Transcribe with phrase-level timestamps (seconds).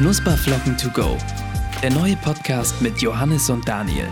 [0.00, 1.18] Knusperflocken to go.
[1.82, 4.08] Der neue Podcast mit Johannes und Daniel.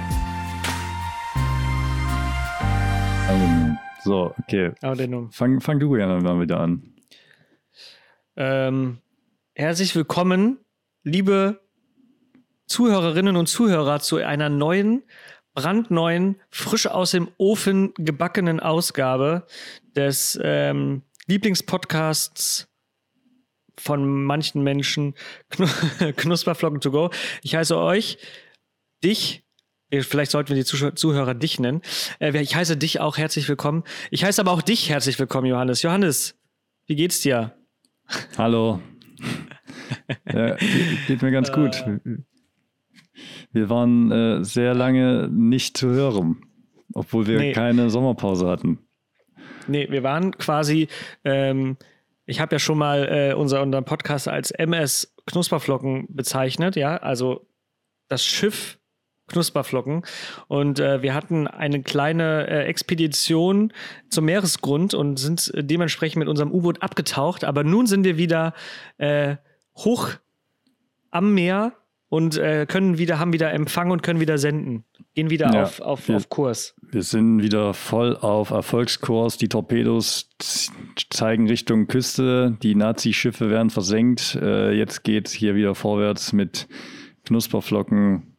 [3.31, 4.73] Ähm, so, okay.
[4.83, 5.33] Um.
[5.33, 6.93] Fang, fang du gerne mal wieder an.
[8.37, 8.99] Ähm,
[9.55, 10.59] herzlich willkommen,
[11.05, 11.59] liebe
[12.67, 15.05] Zuhörerinnen und Zuhörer, zu einer neuen,
[15.55, 19.47] brandneuen, frisch aus dem Ofen gebackenen Ausgabe
[19.97, 22.68] des ähm, Lieblingspodcasts
[23.79, 25.15] von manchen Menschen,
[25.51, 25.67] Knu
[26.17, 27.11] Knusperflocken to go.
[27.43, 28.19] Ich heiße euch,
[29.05, 29.45] dich,
[29.91, 31.83] äh, vielleicht sollten wir die Zuh Zuhörer dich nennen.
[32.19, 33.85] Äh, ich heiße dich auch herzlich willkommen.
[34.11, 35.83] Ich heiße aber auch dich herzlich willkommen, Johannes.
[35.83, 36.37] Johannes,
[36.87, 37.55] wie geht's dir?
[38.37, 38.81] Hallo.
[40.33, 41.85] ja, geht, geht mir ganz gut.
[43.53, 46.45] Wir waren äh, sehr lange nicht zu hören,
[46.95, 47.53] obwohl wir Nee.
[47.53, 48.79] keine Sommerpause hatten.
[49.67, 50.89] Nee, wir waren quasi,
[51.25, 51.77] ähm,
[52.29, 57.47] ich habe ja schon mal äh, unser, unseren Podcast als MS Knusperflocken bezeichnet, ja, also
[58.09, 58.79] das Schiff
[59.29, 60.05] Knusperflocken.
[60.47, 63.73] Und äh, wir hatten eine kleine äh, Expedition
[64.11, 67.45] zum Meeresgrund und sind äh, dementsprechend mit unserem U-Boot abgetaucht.
[67.45, 68.55] Aber nun sind wir wieder
[68.97, 69.37] äh,
[69.77, 70.11] hoch
[71.11, 71.73] am Meer
[72.09, 74.85] und äh, können wieder, haben wieder Empfang und können wieder senden.
[75.15, 76.75] Gehen wieder Ja, auf, auf, wir- auf Kurs.
[76.91, 79.37] Wir sind wieder voll auf Erfolgskurs.
[79.37, 80.31] Die Torpedos
[81.11, 82.57] zeigen Richtung Küste.
[82.63, 84.37] Die Nazi-Schiffe werden versenkt.
[84.41, 86.67] Äh, jetzt geht hier wieder vorwärts mit
[87.27, 88.35] Knusperflocken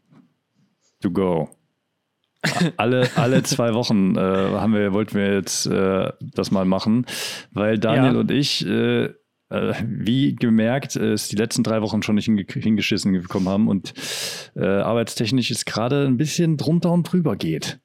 [1.01, 1.49] to go.
[2.77, 7.05] alle, alle zwei Wochen äh, haben wir, wollten wir jetzt äh, das mal machen,
[7.51, 8.19] weil Daniel Ja.
[8.21, 9.09] und ich, äh,
[9.49, 13.93] wie gemerkt, äh, es die letzten drei Wochen schon nicht hinge hingeschissen bekommen haben und
[14.55, 17.79] äh, arbeitstechnisch ist gerade ein bisschen drunter und drüber geht.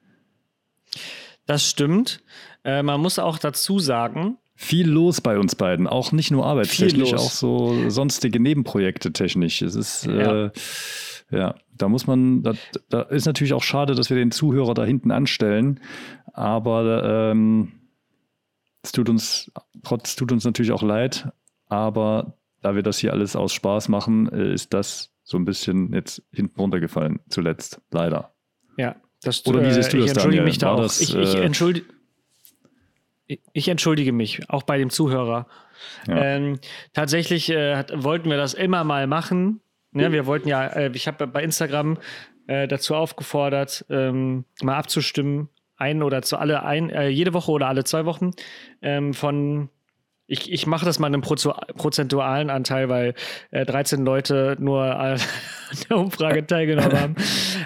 [1.46, 2.22] Das stimmt.
[2.64, 5.86] Äh, man muss auch dazu sagen, viel los bei uns beiden.
[5.86, 9.62] Auch nicht nur arbeitstechnisch, auch so sonstige Nebenprojekte technisch.
[9.62, 10.46] Es ist, Ja.
[10.46, 10.50] äh,
[11.30, 12.52] ja, da muss man, da,
[12.88, 15.80] da ist natürlich auch schade, dass wir den Zuhörer da hinten anstellen,
[16.32, 17.72] aber ähm,
[18.82, 19.50] es tut uns,
[19.82, 21.28] trotz tut uns natürlich auch leid,
[21.68, 25.92] aber da wir das hier alles aus Spaß machen, äh, ist das so ein bisschen
[25.92, 28.32] jetzt hinten runtergefallen, zuletzt, leider.
[28.76, 30.44] ja, das Oder wie siehst du ich das, entschuldige Daniel?
[30.44, 30.82] mich da War auch.
[30.82, 31.86] das, ich, ich, äh, entschuldige,
[33.26, 35.46] ich, ich entschuldige mich, auch bei dem Zuhörer.
[36.06, 36.16] Ja.
[36.16, 36.58] Ähm,
[36.92, 39.60] tatsächlich äh, hat, wollten wir das immer mal machen.
[39.92, 40.12] Ne?
[40.12, 41.98] Wir wollten ja, äh, ich habe bei Instagram
[42.46, 47.68] äh, dazu aufgefordert, ähm, mal abzustimmen, ein oder zu alle ein, äh, jede Woche oder
[47.68, 48.32] alle zwei Wochen
[48.82, 49.70] ähm, von
[50.26, 53.14] ich, ich mache das mal in einem prozentualen Anteil, weil
[53.50, 55.20] äh, 13 Leute nur an
[55.88, 57.16] der Umfrage teilgenommen haben.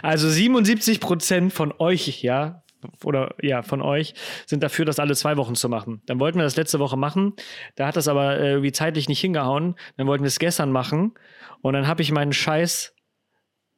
[0.03, 2.63] Also 77 Prozent von euch, ja,
[3.05, 4.15] oder ja, von euch
[4.47, 6.03] sind dafür, das alle zwei Wochen zu machen.
[6.07, 7.35] Dann wollten wir das letzte Woche machen.
[7.75, 9.75] Da hat das aber äh, irgendwie zeitlich nicht hingehauen.
[9.97, 11.15] Dann wollten wir es gestern machen.
[11.61, 12.95] Und dann habe ich meinen Scheiß,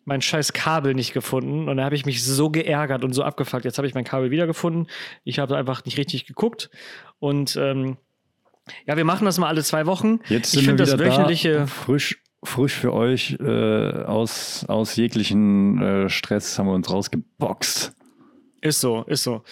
[0.04, 1.68] mein scheiß Kabel nicht gefunden.
[1.68, 3.64] Und dann habe ich mich so geärgert und so abgefuckt.
[3.64, 4.86] Jetzt habe ich mein Kabel wiedergefunden.
[5.24, 6.70] Ich habe einfach nicht richtig geguckt.
[7.18, 7.96] Und ähm,
[8.86, 10.20] ja, wir machen das mal alle zwei Wochen.
[10.28, 11.52] Jetzt ich sind wir finde das wöchentliche.
[11.54, 17.92] da, frisch, frisch für euch äh, aus, aus jeglichen äh, Stress haben wir uns rausgeboxt.
[18.60, 19.42] Ist so, ist so.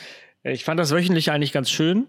[0.42, 2.06] Ich fand das wöchentlich eigentlich ganz schön.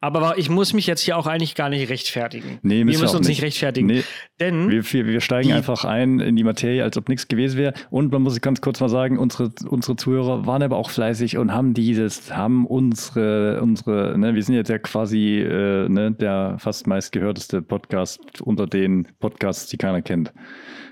[0.00, 2.58] Aber ich muss mich jetzt hier auch eigentlich gar nicht rechtfertigen.
[2.62, 3.36] Nee, wir müssen wir müssen uns nicht.
[3.38, 3.86] nicht rechtfertigen.
[3.86, 4.02] Nee,
[4.40, 7.74] Denn wir, wir, wir steigen einfach ein in die Materie, als ob nichts gewesen wäre.
[7.90, 11.52] Und man muss ganz kurz mal sagen, unsere, unsere Zuhörer waren aber auch fleißig und
[11.52, 16.86] haben dieses, haben unsere, unsere, ne, wir sind jetzt ja quasi äh, ne, der fast
[16.86, 20.32] meistgehörteste Podcast unter den Podcasts, die keiner kennt.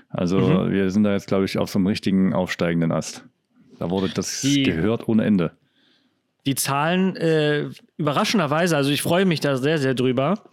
[0.09, 0.71] Also Mhm.
[0.71, 3.25] wir sind da jetzt, glaube ich, auf so einem richtigen aufsteigenden Ast.
[3.79, 5.51] Da wurde das Die- gehört ohne Ende.
[6.45, 10.43] Die Zahlen äh, überraschenderweise, also ich freue mich da sehr, sehr drüber.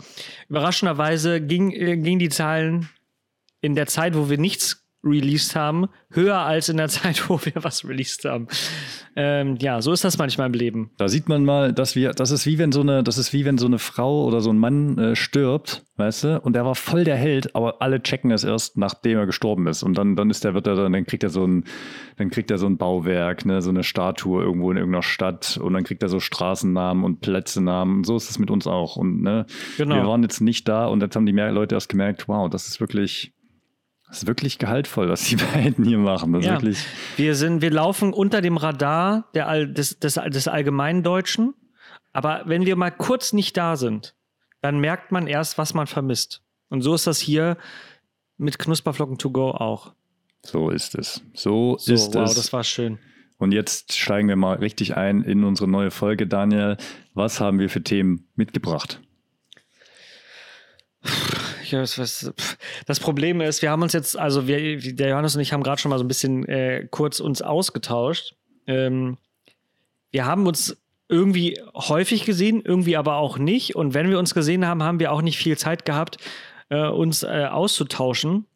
[0.48, 2.88] Überraschenderweise ging, äh, gingen die Zahlen
[3.60, 7.52] in der Zeit, wo wir nichts released haben, höher als in der Zeit, wo wir
[7.56, 8.48] was released haben.
[9.16, 10.90] Ähm, ja, so ist das manchmal im Leben.
[10.96, 13.44] Da sieht man mal, dass wir, das ist wie wenn so eine, das ist wie
[13.44, 16.74] wenn so eine Frau oder so ein Mann äh, stirbt, weißt du, und der war
[16.74, 19.82] voll der Held, aber alle checken es erst, nachdem er gestorben ist.
[19.82, 21.64] Und dann, dann ist der, wird er dann, dann kriegt er so ein,
[22.16, 25.72] dann kriegt er so ein Bauwerk, ne, so eine Statue irgendwo in irgendeiner Stadt und
[25.72, 27.98] dann kriegt er so Straßennamen und Plätzenamen.
[27.98, 28.96] Und so ist es mit uns auch.
[28.96, 29.46] Und ne,
[29.76, 29.96] Genau.
[29.96, 32.68] wir waren jetzt nicht da und jetzt haben die mehr Leute erst gemerkt, wow, das
[32.68, 33.32] ist wirklich,
[34.10, 36.32] das ist wirklich gehaltvoll, was die beiden hier machen.
[36.32, 36.52] Das Ja.
[36.52, 36.84] wirklich.
[37.16, 41.54] Wir sind, wir laufen unter dem Radar der, All- des, des, des Allgemeindeutschen.
[42.12, 44.14] Aber wenn wir mal kurz nicht da sind,
[44.60, 46.42] dann merkt man erst, was man vermisst.
[46.68, 47.56] Und so ist das hier
[48.36, 49.94] mit Knusperflocken to go auch.
[50.42, 51.22] So ist es.
[51.34, 52.34] So, So, ist wow, es.
[52.34, 52.98] das war schön.
[53.38, 56.26] Und jetzt steigen wir mal richtig ein in unsere neue Folge.
[56.26, 56.76] Daniel,
[57.14, 59.00] was haben wir für Themen mitgebracht?
[62.86, 65.80] Das Problem ist, wir haben uns jetzt, also wir, der Johannes und ich haben gerade
[65.80, 68.34] schon mal so ein bisschen äh, kurz uns ausgetauscht.
[68.66, 69.16] Ähm,
[70.10, 70.76] wir haben uns
[71.08, 73.74] irgendwie häufig gesehen, irgendwie aber auch nicht.
[73.74, 76.18] Und wenn wir uns gesehen haben, haben wir auch nicht viel Zeit gehabt,
[76.68, 78.46] äh, uns äh, auszutauschen.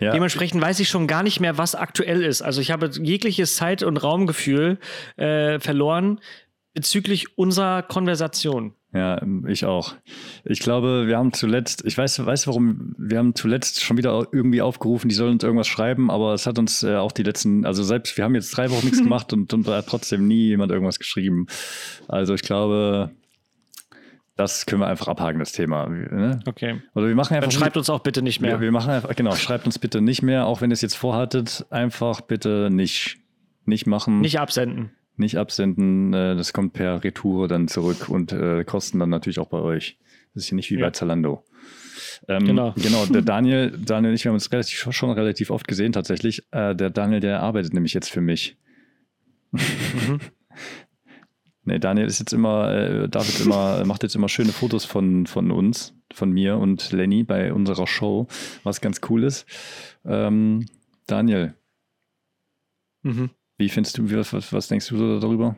[0.00, 0.12] Ja.
[0.12, 2.42] Dementsprechend weiß ich schon gar nicht mehr, was aktuell ist.
[2.42, 4.78] Also ich habe jegliches Zeit- und Raumgefühl
[5.16, 6.20] äh, verloren
[6.74, 8.74] bezüglich unserer Konversation.
[8.94, 9.94] Ja, ich auch.
[10.44, 14.60] Ich glaube, wir haben zuletzt, ich weiß, weiß warum, wir haben zuletzt schon wieder irgendwie
[14.60, 17.82] aufgerufen, die sollen uns irgendwas schreiben, aber es hat uns äh, auch die letzten, also
[17.82, 20.72] selbst, wir haben jetzt drei Wochen nichts gemacht und, und da hat trotzdem nie jemand
[20.72, 21.46] irgendwas geschrieben.
[22.06, 23.12] Also ich glaube,
[24.36, 25.88] das können wir einfach abhaken, das Thema.
[25.88, 26.40] Ne?
[26.44, 26.82] Okay.
[26.94, 27.48] Oder wir machen einfach.
[27.48, 28.60] Dann schreibt uns auch bitte nicht mehr.
[28.60, 30.96] Wir, wir machen einfach, genau, schreibt uns bitte nicht mehr, auch wenn ihr es jetzt
[30.96, 33.16] vorhattet, einfach bitte nicht,
[33.64, 34.20] nicht machen.
[34.20, 36.12] Nicht absenden nicht absenden.
[36.12, 39.98] Äh, das kommt per Retour dann zurück und äh, Kosten dann natürlich auch bei euch.
[40.34, 40.86] Das ist hier nicht wie ja.
[40.86, 41.44] bei Zalando.
[42.28, 42.74] Ähm, genau.
[42.76, 46.42] genau, der Daniel, Daniel und ich, wir haben uns relativ, schon relativ oft gesehen tatsächlich.
[46.52, 48.56] Äh, der Daniel, der arbeitet nämlich jetzt für mich.
[49.50, 50.20] Mhm.
[51.64, 55.50] nee, Daniel ist jetzt immer, äh, jetzt immer, macht jetzt immer schöne Fotos von, von
[55.50, 58.28] uns, von mir und Lenny bei unserer Show,
[58.62, 59.46] was ganz cool ist.
[60.04, 60.66] Ähm,
[61.06, 61.54] Daniel.
[63.02, 63.30] Mhm.
[63.62, 65.54] Wie findest du, was, was denkst du darüber?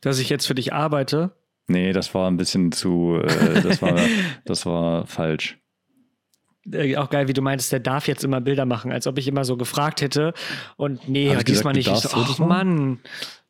[0.00, 1.30] Dass ich jetzt für dich arbeite?
[1.68, 3.96] Nee, das war ein bisschen zu, äh, das, war,
[4.46, 5.58] das war falsch.
[6.72, 9.28] Äh, auch geil, wie du meintest, der darf jetzt immer Bilder machen, als ob ich
[9.28, 10.34] immer so gefragt hätte.
[10.76, 11.86] Und nee, ja, diesmal nicht.
[11.86, 12.98] Ich so, ach Mann.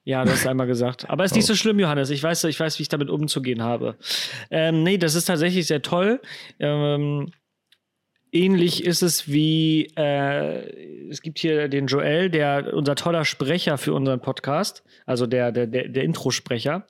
[0.05, 1.09] Ja, du hast einmal gesagt.
[1.09, 1.49] Aber ist nicht oh.
[1.49, 2.11] so schlimm, Johannes.
[2.11, 3.97] Ich weiß, ich weiß, wie ich damit umzugehen habe.
[4.51, 6.21] Ähm, nee, das ist tatsächlich sehr toll.
[6.59, 7.33] Ähm,
[8.33, 13.95] ähnlich ist es wie, äh, es gibt hier den Joel, der unser toller Sprecher für
[13.95, 16.87] unseren Podcast, also der, der, der, der Introsprecher.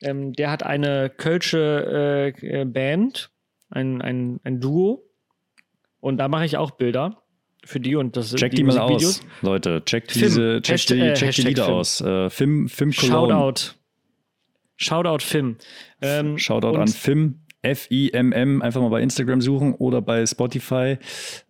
[0.00, 3.30] Ähm, der hat eine kölsche äh, Band,
[3.70, 5.04] ein, ein, ein Duo.
[6.00, 7.22] Und da mache ich auch Bilder
[7.64, 9.82] für die und das Check die, die mal aus, Leute.
[9.84, 10.24] Checkt Film.
[10.26, 11.76] diese, check Hashtag, die, check die Lieder Film.
[11.78, 12.00] aus.
[12.00, 13.72] Äh, Film, Film Shoutout.
[14.76, 15.56] Shoutout Film.
[16.02, 20.98] Ähm, Shoutout an Film F-I-M-M, einfach mal bei Instagram suchen oder bei Spotify.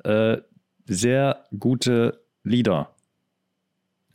[0.04, 0.38] Äh,
[0.86, 2.90] sehr gute Lieder.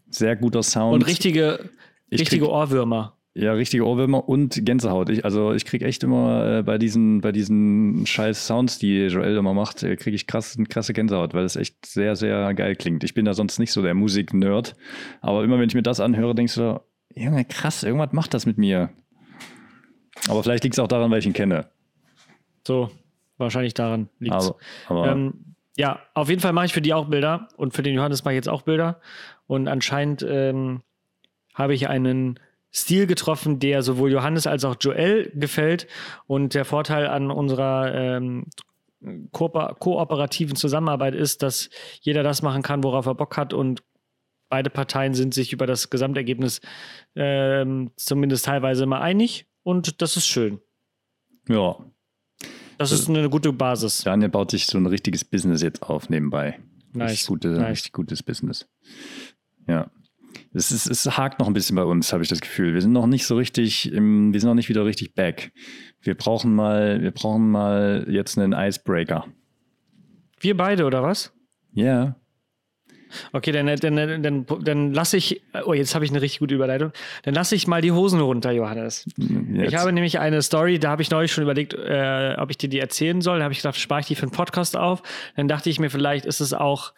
[0.10, 0.96] Sehr guter Sound.
[0.96, 1.70] Und richtige,
[2.12, 3.18] richtige krieg, Ohrwürmer.
[3.36, 5.10] Ja, richtige Ohrwürmer und Gänsehaut.
[5.10, 9.38] Ich, also ich kriege echt immer äh, bei diesen, bei diesen scheiß Sounds, die Joel
[9.38, 13.04] immer macht, äh, kriege ich krass, krasse Gänsehaut, weil es echt sehr, sehr geil klingt.
[13.04, 14.76] Ich bin da sonst nicht so der Musik-Nerd,
[15.22, 16.82] aber immer wenn ich mir das anhöre, denkst du,
[17.16, 18.90] Junge, krass, irgendwas macht das mit mir.
[20.28, 21.68] Aber vielleicht liegt es auch daran, weil ich ihn kenne.
[22.70, 22.92] So,
[23.40, 24.54] wahrscheinlich daran liegt es.
[24.92, 28.24] Ähm, ja, auf jeden Fall mache ich für die auch Bilder und für den Johannes
[28.24, 29.02] mache ich jetzt auch Bilder.
[29.48, 30.84] Und anscheinend ähm,
[31.56, 32.40] habe ich einen
[32.72, 35.88] Stil getroffen, der sowohl Johannes als auch Joel gefällt.
[36.28, 38.46] Und der Vorteil an unserer ähm,
[39.32, 43.82] ko kooperativen Zusammenarbeit ist, dass jeder das machen kann, worauf er Bock hat und
[44.48, 46.62] beide Parteien sind sich über das Gesamtergebnis
[47.16, 50.62] ähm, zumindest teilweise immer einig und das ist schön.
[51.48, 51.78] Ja,
[52.80, 54.04] das ist eine gute Basis.
[54.04, 56.60] Daniel baut sich so ein richtiges Business jetzt auf nebenbei.
[56.94, 57.12] Nice.
[57.12, 57.70] Richtig, gute, nice.
[57.72, 58.68] richtig gutes Business.
[59.68, 59.92] Ja.
[60.54, 62.74] Es, ist, es hakt noch ein bisschen bei uns, habe ich das Gefühl.
[62.74, 65.52] Wir sind noch nicht so richtig, im, wir sind noch nicht wieder richtig back.
[66.02, 69.28] Wir brauchen mal, wir brauchen mal jetzt einen Icebreaker.
[70.40, 71.34] Wir beide, oder was?
[71.74, 71.84] Ja.
[71.84, 72.19] Yeah.
[73.34, 76.92] Okay, dann, dann, dann, dann lasse ich, oh, jetzt habe ich eine richtig gute Überleitung.
[77.24, 79.06] Dann lasse ich mal die Hosen runter, Johannes.
[79.18, 79.74] Jetzt.
[79.74, 82.70] Ich habe nämlich eine Story, da habe ich neulich schon überlegt, äh, ob ich dir
[82.70, 83.40] die erzählen soll.
[83.40, 85.02] Da habe ich gedacht, spare ich die für einen Podcast auf.
[85.36, 86.94] Dann dachte ich mir, vielleicht ist es auch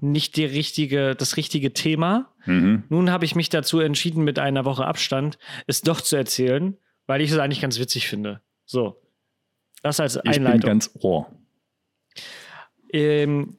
[0.00, 2.32] nicht die richtige, das richtige Thema.
[2.46, 2.84] Mhm.
[2.88, 6.76] Nun habe ich mich dazu entschieden, mit einer Woche Abstand es doch zu erzählen,
[7.06, 8.40] weil ich es eigentlich ganz witzig finde.
[8.64, 9.00] So.
[9.82, 10.54] Das als Einleitung.
[10.54, 11.30] Ich bin ganz ohr.
[12.92, 13.58] Ähm,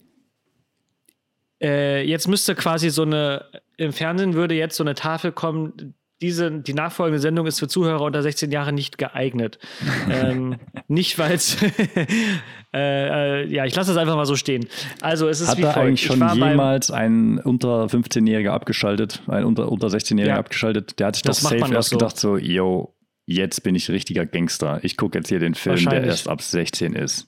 [1.65, 3.45] äh, jetzt müsste quasi so eine,
[3.77, 8.01] im Fernsehen würde jetzt so eine Tafel kommen, diese, die nachfolgende Sendung ist für Zuhörer
[8.01, 9.59] unter 16 Jahren nicht geeignet.
[10.09, 10.57] ähm,
[10.87, 11.57] nicht, weil es.
[12.73, 14.67] äh, äh, ja, ich lasse es einfach mal so stehen.
[15.01, 19.71] Also, es ist Hat wie da eigentlich schon jemals ein unter 15-Jähriger abgeschaltet, ein unter,
[19.71, 20.37] unter 16-Jähriger ja.
[20.37, 20.99] abgeschaltet?
[20.99, 21.97] Der hat sich doch safe erst so.
[21.97, 22.95] gedacht, so, yo,
[23.25, 24.79] jetzt bin ich richtiger Gangster.
[24.83, 27.27] Ich gucke jetzt hier den Film, der erst ab 16 ist.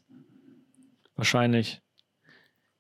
[1.16, 1.82] Wahrscheinlich.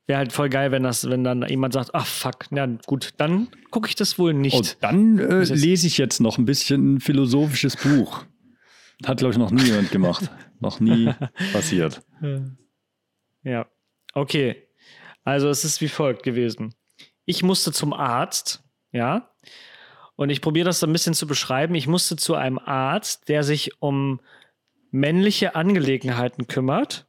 [0.07, 3.49] Wäre halt voll geil, wenn das, wenn dann jemand sagt, ach fuck, na gut, dann
[3.71, 4.55] gucke ich das wohl nicht.
[4.55, 8.23] Und dann äh, lese ich jetzt noch ein bisschen ein philosophisches Buch.
[9.05, 10.31] Hat, glaube ich, noch nie jemand gemacht.
[10.59, 11.13] noch nie
[11.51, 12.01] passiert.
[13.43, 13.67] Ja.
[14.13, 14.63] Okay.
[15.23, 16.73] Also es ist wie folgt gewesen.
[17.25, 19.29] Ich musste zum Arzt, ja.
[20.15, 21.75] Und ich probiere das so ein bisschen zu beschreiben.
[21.75, 24.21] Ich musste zu einem Arzt, der sich um
[24.89, 27.07] männliche Angelegenheiten kümmert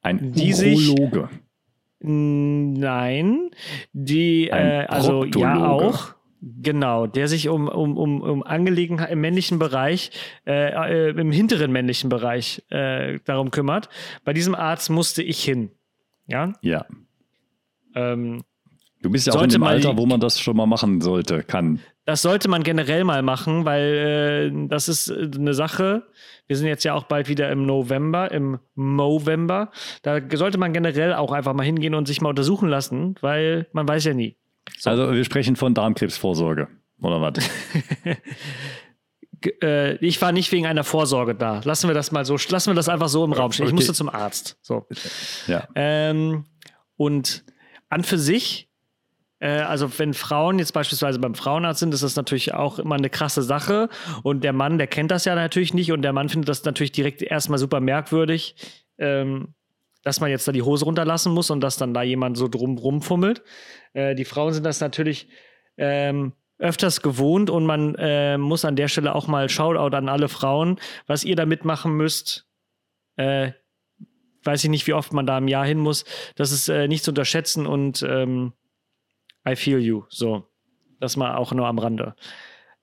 [0.00, 0.94] Ein Die sich-.
[2.06, 3.50] Nein,
[3.92, 6.14] die, äh, also ja auch.
[6.62, 10.10] Genau, der sich um, um, um, um Angelegenheiten im männlichen Bereich,
[10.46, 13.88] äh, äh, im hinteren männlichen Bereich äh, darum kümmert.
[14.24, 15.70] Bei diesem Arzt musste ich hin.
[16.28, 16.52] Ja.
[16.60, 16.86] Ja.
[17.94, 18.42] Ähm,
[19.02, 21.80] Du bist ja auch in dem Alter, wo man das schon mal machen sollte, kann.
[22.06, 26.04] Das sollte man generell mal machen, weil äh, das ist äh, eine Sache.
[26.46, 29.70] Wir sind jetzt ja auch bald wieder im November, im Movember.
[30.02, 33.86] Da sollte man generell auch einfach mal hingehen und sich mal untersuchen lassen, weil man
[33.86, 34.36] weiß ja nie.
[34.84, 36.68] Also wir sprechen von Darmkrebsvorsorge.
[37.02, 37.34] Oder was?
[39.62, 41.60] Äh, ich war nicht wegen einer Vorsorge da.
[41.62, 43.66] Lassen wir das mal so, lassen wir das einfach so im Raum stehen.
[43.66, 43.76] Ich Okay.
[43.76, 44.58] musste zum Arzt.
[44.62, 44.86] So.
[45.46, 45.68] ja.
[45.74, 46.46] Ähm,
[46.96, 47.44] und
[47.88, 48.65] an für sich,
[49.48, 53.42] also wenn Frauen jetzt beispielsweise beim Frauenarzt sind, ist das natürlich auch immer eine krasse
[53.42, 53.88] Sache.
[54.22, 56.92] Und der Mann, der kennt das ja natürlich nicht und der Mann findet das natürlich
[56.92, 58.56] direkt erstmal super merkwürdig,
[58.98, 59.54] ähm,
[60.02, 62.78] dass man jetzt da die Hose runterlassen muss und dass dann da jemand so drum
[62.78, 63.42] rumfummelt.
[63.92, 65.28] Äh, die Frauen sind das natürlich
[65.76, 70.28] ähm, öfters gewohnt und man äh, muss an der Stelle auch mal Shoutout an alle
[70.28, 72.46] Frauen, was ihr da mitmachen müsst.
[73.16, 73.52] Äh,
[74.44, 76.04] weiß ich nicht, wie oft man da im Jahr hin muss.
[76.36, 78.52] Das ist äh, nicht zu unterschätzen und ähm,
[79.48, 80.04] I feel you.
[80.08, 80.44] So.
[81.00, 82.14] Das mal auch nur am Rande.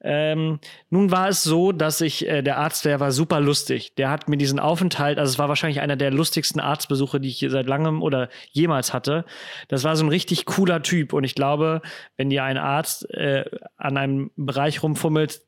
[0.06, 3.96] Ähm, nun war es so, dass ich, äh, der Arzt, der war super lustig.
[3.96, 7.46] Der hat mir diesen Aufenthalt, also es war wahrscheinlich einer der lustigsten Arztbesuche, die ich
[7.48, 9.24] seit langem oder jemals hatte.
[9.70, 11.14] Das war so ein richtig cooler Typ.
[11.14, 11.82] Und ich glaube,
[12.18, 13.46] wenn dir ein Arzt äh,
[13.78, 15.42] an einem Bereich rumfummelt,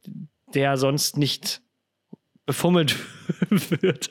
[0.54, 1.62] der sonst nicht
[2.46, 2.96] befummelt
[3.50, 4.10] wird.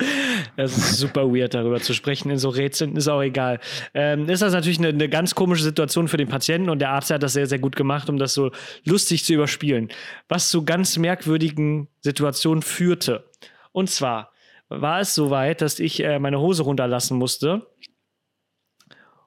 [0.56, 2.30] Das ist super weird, darüber zu sprechen.
[2.30, 3.60] In so Rätseln ist auch egal.
[3.94, 7.10] Ähm, ist das natürlich eine, eine ganz komische Situation für den Patienten und der Arzt
[7.10, 8.50] hat das sehr, sehr gut gemacht, um das so
[8.84, 9.88] lustig zu überspielen.
[10.28, 13.24] Was zu ganz merkwürdigen Situationen führte.
[13.72, 14.32] Und zwar
[14.68, 17.66] war es so weit, dass ich äh, meine Hose runterlassen musste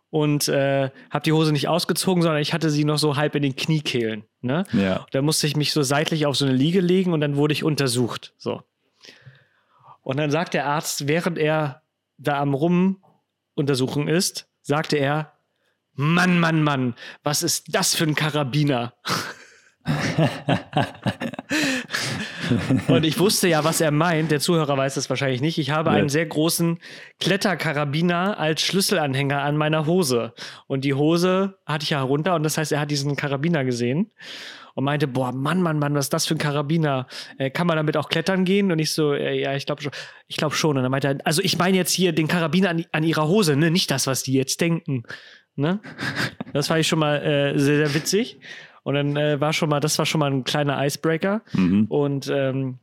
[0.10, 3.44] und äh, habe die Hose nicht ausgezogen, sondern ich hatte sie noch so halb in
[3.44, 4.24] den Kniekehlen.
[4.42, 4.66] Ne?
[4.74, 5.06] Ja.
[5.12, 7.64] Da musste ich mich so seitlich auf so eine Liege legen und dann wurde ich
[7.64, 8.34] untersucht.
[8.38, 8.64] So.
[10.08, 11.82] Und dann sagt der Arzt, während er
[12.18, 15.34] da am Rumuntersuchen ist, sagte er:
[15.96, 18.94] Mann, Mann, Mann, was ist das für ein Karabiner?
[22.88, 24.32] Und ich wusste ja, was er meint.
[24.32, 25.58] Der Zuhörer weiß das wahrscheinlich nicht.
[25.58, 26.80] Ich habe einen sehr großen
[27.20, 30.34] Kletterkarabiner als Schlüsselanhänger an meiner Hose.
[30.68, 34.14] Und die Hose hatte ich ja herunter und das heißt, er hat diesen Karabiner gesehen
[34.78, 37.08] und meinte, boah, Mann, Mann, Mann, was ist das für ein Karabiner?
[37.40, 38.72] Äh, kann man damit auch klettern gehen?
[38.72, 39.92] Und ich so, äh, ja, ich glaube schon.
[40.28, 40.78] Ich glaube schon.
[40.78, 43.56] Und dann meinte er, also ich meine jetzt hier den Karabiner an, an ihrer Hose,
[43.56, 43.72] ne?
[43.72, 45.02] Nicht das, was die jetzt denken.
[45.56, 45.80] Ne?
[46.54, 48.40] Das fand ich schon mal äh, sehr, sehr witzig.
[48.84, 51.42] Und dann äh, war schon mal, das war schon mal ein kleiner Icebreaker.
[51.54, 51.86] Mhm.
[51.86, 52.78] Und ähm,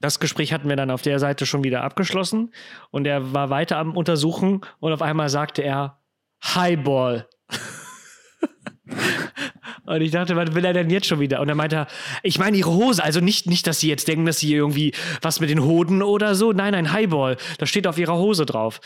[0.00, 2.52] das Gespräch hatten wir dann auf der Seite schon wieder abgeschlossen.
[2.90, 6.00] Und er war weiter am Untersuchen und auf einmal sagte er
[6.44, 7.28] Highball.
[9.86, 11.40] Und ich dachte, was will er denn jetzt schon wieder?
[11.40, 11.86] Und er meinte,
[12.22, 15.40] ich meine ihre Hose, also nicht, nicht, dass sie jetzt denken, dass sie irgendwie was
[15.40, 16.52] mit den Hoden oder so.
[16.52, 17.36] Nein, ein Highball.
[17.58, 18.80] Das steht auf ihrer Hose drauf.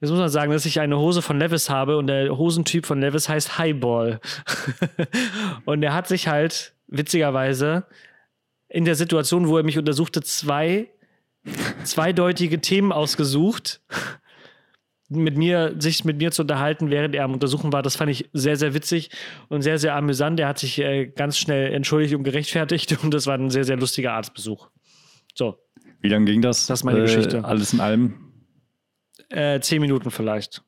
[0.00, 3.00] Jetzt muss man sagen, dass ich eine Hose von Levis habe und der Hosentyp von
[3.00, 4.20] Levis heißt Highball.
[5.64, 7.86] und er hat sich halt, witzigerweise,
[8.68, 10.88] in der Situation, wo er mich untersuchte, zwei
[11.84, 13.80] zweideutige Themen ausgesucht,
[15.08, 17.82] mit mir, sich mit mir zu unterhalten, während er am Untersuchen war.
[17.82, 19.10] Das fand ich sehr, sehr witzig
[19.48, 20.40] und sehr, sehr amüsant.
[20.40, 23.76] Er hat sich äh, ganz schnell entschuldigt und gerechtfertigt und das war ein sehr, sehr
[23.76, 24.68] lustiger Arztbesuch.
[25.34, 25.58] So,
[26.00, 26.66] Wie lange ging das?
[26.66, 27.44] Das ist meine Geschichte.
[27.44, 28.24] Alles in allem?
[29.34, 30.62] äh, zehn Minuten vielleicht.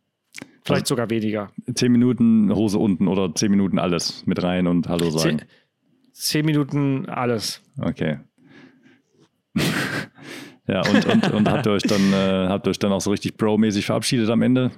[0.64, 1.52] Vielleicht sogar weniger.
[1.74, 5.38] Zehn Minuten Hose unten oder zehn Minuten alles mit rein und Hallo sagen.
[5.38, 5.48] Zehn,
[6.12, 7.62] zehn Minuten alles.
[7.78, 8.18] Okay.
[10.68, 13.10] ja, und, und, und habt ihr euch dann, äh, habt ihr euch dann auch so
[13.10, 14.70] richtig Bro-mäßig verabschiedet am Ende?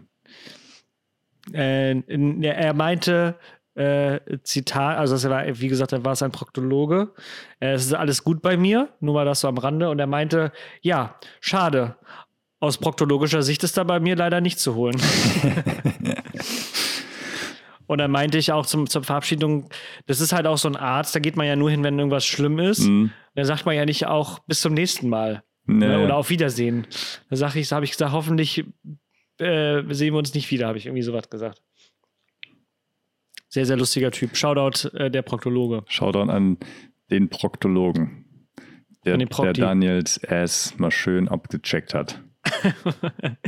[1.53, 2.01] Äh,
[2.43, 3.37] er meinte,
[3.75, 7.13] äh, Zitat, also das war, wie gesagt, er war es ein Proktologe.
[7.61, 9.89] Äh, es ist alles gut bei mir, nur mal das so am Rande.
[9.89, 10.53] Und er meinte,
[10.83, 11.97] ja, schade.
[12.61, 15.01] Aus proktologischer Sicht ist da bei mir leider nicht zu holen.
[17.87, 19.71] Und dann meinte ich auch zum, zur Verabschiedung,
[20.07, 22.27] das ist halt auch so ein Arzt, da geht man ja nur hin, wenn irgendwas
[22.27, 22.81] schlimm ist.
[22.81, 23.13] Mhm.
[23.35, 25.43] Da sagt man ja nicht auch bis zum nächsten Mal.
[25.69, 25.87] Nee.
[25.87, 26.03] Ne?
[26.03, 26.87] Oder auf Wiedersehen.
[27.29, 28.65] Da sag ich, habe ich gesagt, hoffentlich
[29.39, 31.63] äh, sehen wir uns nicht wieder, habe ich irgendwie sowas gesagt.
[33.51, 34.35] Sehr, sehr lustiger Typ.
[34.37, 35.85] Shoutout äh, der Proktologe.
[35.87, 36.57] Shoutout an
[37.11, 38.25] den Proktologen,
[39.05, 39.53] der, An den Prokti.
[39.55, 42.21] der Daniels Ass mal schön abgecheckt hat.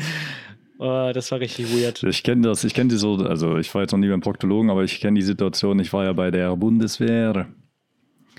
[0.83, 2.03] Oh, das war richtig weird.
[2.05, 4.71] Ich kenne das, ich kenne die so, also ich war jetzt noch nie beim Proktologen,
[4.71, 7.49] aber ich kenne die Situation, ich war ja bei der Bundeswehr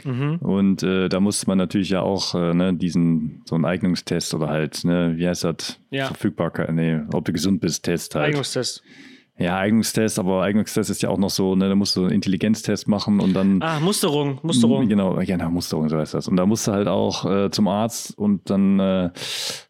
[0.05, 0.37] Mhm.
[0.37, 4.47] Und äh, da musste man natürlich ja auch äh, ne, diesen, so einen Eignungstest oder
[4.47, 5.79] halt, ne, wie heißt das?
[5.89, 6.07] Ja.
[6.07, 8.29] Verfügbarkeit, nee, ob du gesund bist, Test halt.
[8.29, 8.83] Eignungstest.
[9.37, 12.87] ja, Eignungstest, aber Eignungstest ist ja auch noch so, ne, da musst du einen Intelligenztest
[12.87, 13.61] machen und dann.
[13.61, 14.87] Ah, Musterung, Musterung.
[14.87, 16.27] Genau, genau, Musterung, so heißt das.
[16.27, 19.09] Und da musst du halt auch äh, zum Arzt und dann äh,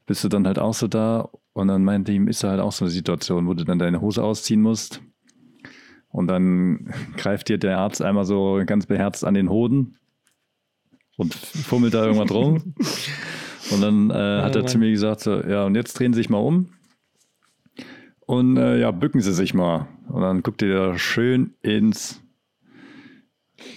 [0.06, 2.72] bist du dann halt auch so da und dann meinte ihm, ist da halt auch
[2.72, 5.02] so eine Situation, wo du dann deine Hose ausziehen musst.
[6.10, 9.98] Und dann greift dir der Arzt einmal so ganz beherzt an den Hoden
[11.22, 12.74] und fummelt da irgendwas rum.
[13.72, 16.30] Und dann äh, hat er zu mir gesagt, so, ja, und jetzt drehen Sie sich
[16.30, 16.74] mal um.
[18.22, 19.88] Und äh, ja, bücken Sie sich mal.
[20.08, 22.22] Und dann guckt ihr da schön ins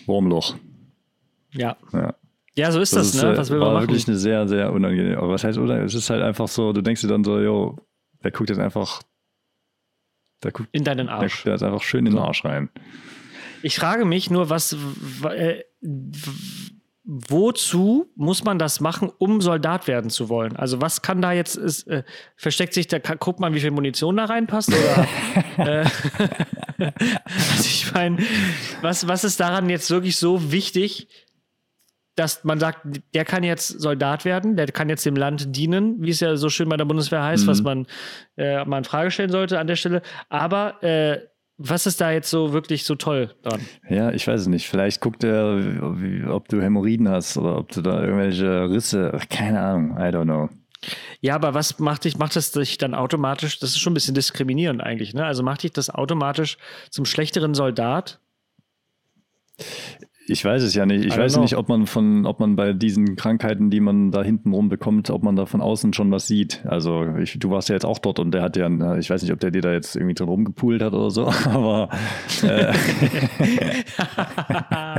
[0.06, 0.56] Wurmloch.
[1.52, 1.76] Ja.
[1.92, 2.14] Ja.
[2.56, 3.32] Ja, so ist das, ist, ne?
[3.32, 3.88] äh, Was will man war machen?
[3.88, 5.18] wirklich eine sehr, sehr unangenehme.
[5.18, 5.86] Aber was heißt unangenehm?
[5.86, 7.76] Es ist halt einfach so, du denkst dir dann so, yo,
[8.22, 9.02] der guckt jetzt einfach,
[10.42, 11.42] der guckt, In deinen Arsch.
[11.42, 12.70] der ist einfach schön in den Arsch rein.
[13.62, 14.76] Ich frage mich nur, was,
[15.24, 15.62] äh,
[17.04, 20.56] wozu muss man das machen, um Soldat werden zu wollen?
[20.56, 22.02] Also was kann da jetzt, ist, äh,
[22.36, 24.70] versteckt sich da, kann, guckt man, wie viel Munition da reinpasst?
[24.70, 25.06] Oder,
[25.82, 25.84] äh,
[27.26, 28.18] also ich meine,
[28.80, 31.08] was, was ist daran jetzt wirklich so wichtig,
[32.16, 36.10] dass man sagt, der kann jetzt Soldat werden, der kann jetzt dem Land dienen, wie
[36.10, 37.48] es ja so schön bei der Bundeswehr heißt, Mhm.
[37.50, 37.86] was man
[38.36, 40.00] äh, mal in Frage stellen sollte an der Stelle.
[40.28, 41.18] Aber äh,
[41.56, 43.60] was ist da jetzt so wirklich so toll dran?
[43.88, 44.68] Ja, ich weiß es nicht.
[44.68, 49.96] Vielleicht guckt er, ob du Hämorrhoiden hast oder ob du da irgendwelche Risse, keine Ahnung,
[49.96, 50.48] I don't know.
[51.20, 54.14] Ja, aber was macht dich, macht das dich dann automatisch, das ist schon ein bisschen
[54.14, 55.24] diskriminierend eigentlich, ne?
[55.24, 56.58] Also macht dich das automatisch
[56.90, 58.20] zum schlechteren Soldat?
[60.26, 61.04] Ich weiß es ja nicht.
[61.04, 61.42] Ich weiß know.
[61.42, 65.10] nicht, ob man von, ob man bei diesen Krankheiten, die man da hinten rum bekommt,
[65.10, 66.64] ob man da von außen schon was sieht.
[66.66, 69.32] Also ich, du warst ja jetzt auch dort und der hat ja, ich weiß nicht,
[69.32, 71.90] ob der dir da jetzt irgendwie drin rumgepult hat oder so, aber
[72.42, 72.72] äh,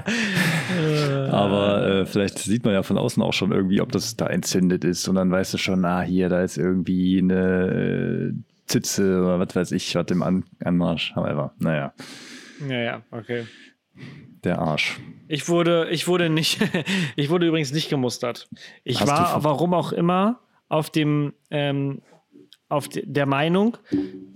[1.32, 4.84] Aber äh, vielleicht sieht man ja von außen auch schon irgendwie, ob das da entzündet
[4.84, 5.08] ist.
[5.08, 8.34] Und dann weißt du schon, ah, hier, da ist irgendwie eine äh,
[8.68, 11.16] Zitze oder was weiß ich, was im An Anmarsch.
[11.16, 11.94] However, naja,
[12.68, 13.46] Ja, ja, okay.
[14.46, 15.00] Der Arsch.
[15.28, 16.60] Ich wurde, ich wurde nicht,
[17.16, 18.48] ich wurde übrigens nicht gemustert.
[18.84, 22.02] Ich Hast war, warum auch immer, auf dem, ähm,
[22.70, 23.78] auf de- der Meinung,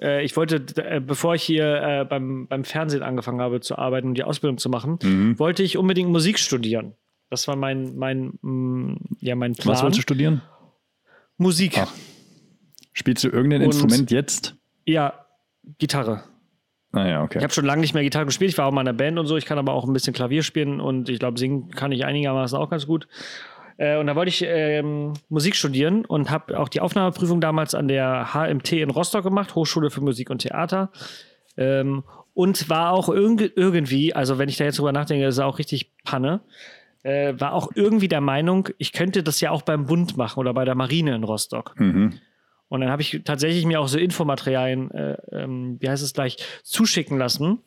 [0.01, 4.09] äh, ich wollte, äh, bevor ich hier äh, beim, beim Fernsehen angefangen habe zu arbeiten
[4.09, 5.39] und die Ausbildung zu machen, Mhm.
[5.39, 6.93] wollte ich unbedingt Musik studieren.
[7.31, 9.73] Das war mein, mein, mm, ja, mein Plan.
[9.73, 10.41] Was wolltest du studieren?
[11.37, 11.77] Musik.
[11.79, 11.91] Ach.
[12.93, 14.55] Spielst du irgendein Und- Instrument jetzt?
[14.85, 15.25] Ja,
[15.77, 16.23] Gitarre.
[16.91, 17.37] Naja, okay.
[17.37, 18.51] Ich habe schon lange nicht mehr Gitarre gespielt.
[18.51, 19.37] Ich war auch mal in einer Band und so.
[19.37, 22.57] Ich kann aber auch ein bisschen Klavier spielen und ich glaube, singen kann ich einigermaßen
[22.57, 23.07] auch ganz gut.
[23.77, 27.87] Äh, und da wollte ich ähm, Musik studieren und habe auch die Aufnahmeprüfung damals an
[27.87, 30.91] der HMT in Rostock gemacht, Hochschule für Musik und Theater.
[31.57, 35.59] Ähm, und war auch irg irgendwie, also wenn ich da jetzt drüber nachdenke, ist auch
[35.59, 36.41] richtig Panne,
[37.03, 40.53] äh, war auch irgendwie der Meinung, ich könnte das ja auch beim Bund machen oder
[40.53, 41.79] bei der Marine in Rostock.
[41.79, 42.19] Mhm.
[42.69, 46.37] Und dann habe ich tatsächlich mir auch so Infomaterialien, äh, ähm, wie heißt es gleich,
[46.63, 47.59] zuschicken lassen.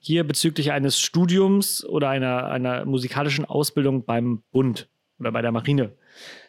[0.00, 4.88] Hier bezüglich eines Studiums oder einer, einer musikalischen Ausbildung beim Bund
[5.20, 5.92] oder bei der Marine.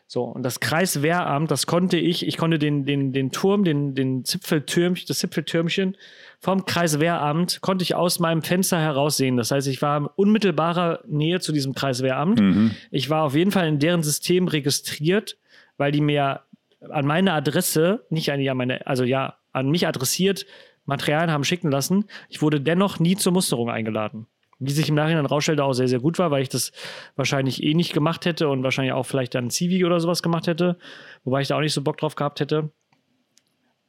[0.07, 4.25] So, und das Kreiswehramt, das konnte ich, ich konnte den, den, den Turm, den, den
[4.25, 5.97] Zipfeltürmchen, das Zipfeltürmchen
[6.39, 9.37] vom Kreiswehramt, konnte ich aus meinem Fenster heraus sehen.
[9.37, 12.39] Das heißt, ich war in unmittelbarer Nähe zu diesem Kreiswehramt.
[12.39, 12.71] Mhm.
[12.91, 15.37] Ich war auf jeden Fall in deren System registriert,
[15.77, 16.41] weil die mir
[16.89, 20.45] an meine Adresse, nicht an, an meine, also ja, an mich adressiert,
[20.85, 22.05] Materialien haben schicken lassen.
[22.29, 24.27] Ich wurde dennoch nie zur Musterung eingeladen.
[24.59, 26.71] Wie sich im Nachhinein rausstellte, auch sehr, sehr gut war, weil ich das
[27.15, 30.77] wahrscheinlich eh nicht gemacht hätte und wahrscheinlich auch vielleicht dann Zivi oder sowas gemacht hätte,
[31.23, 32.71] wobei ich da auch nicht so Bock drauf gehabt hätte.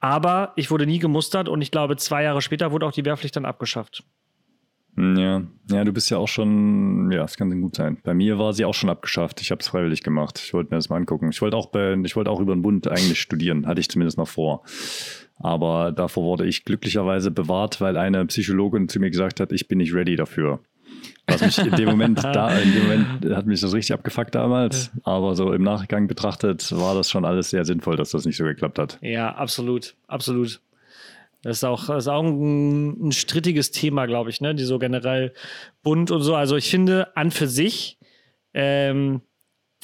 [0.00, 3.36] Aber ich wurde nie gemustert und ich glaube, zwei Jahre später wurde auch die Wehrpflicht
[3.36, 4.04] dann abgeschafft.
[4.96, 5.42] Ja.
[5.70, 7.98] ja, du bist ja auch schon, ja, es kann gut sein.
[8.04, 9.40] Bei mir war sie auch schon abgeschafft.
[9.40, 10.40] Ich habe es freiwillig gemacht.
[10.44, 11.30] Ich wollte mir das mal angucken.
[11.30, 14.18] Ich wollte auch, bei, ich wollte auch über den Bund eigentlich studieren, hatte ich zumindest
[14.18, 14.62] noch vor.
[15.38, 19.78] Aber davor wurde ich glücklicherweise bewahrt, weil eine Psychologin zu mir gesagt hat, ich bin
[19.78, 20.60] nicht ready dafür.
[21.26, 24.92] Was mich in dem Moment, da, in dem Moment hat mich das richtig abgefuckt damals.
[25.02, 28.44] Aber so im Nachgang betrachtet war das schon alles sehr sinnvoll, dass das nicht so
[28.44, 28.98] geklappt hat.
[29.00, 30.60] Ja, absolut, absolut.
[31.44, 34.54] Das ist auch, das ist auch ein, ein strittiges Thema, glaube ich, ne?
[34.54, 35.34] Die so generell
[35.82, 36.34] bunt und so.
[36.34, 37.98] Also ich finde an für sich
[38.54, 39.20] ähm,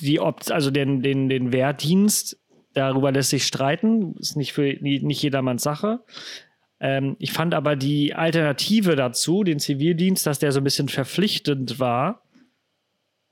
[0.01, 2.41] die Opt also den, den, den Wehrdienst,
[2.73, 4.15] darüber lässt sich streiten.
[4.19, 6.01] Ist nicht für nicht jedermanns Sache.
[6.81, 11.79] Ähm, ich fand aber die Alternative dazu, den Zivildienst, dass der so ein bisschen verpflichtend
[11.79, 12.23] war,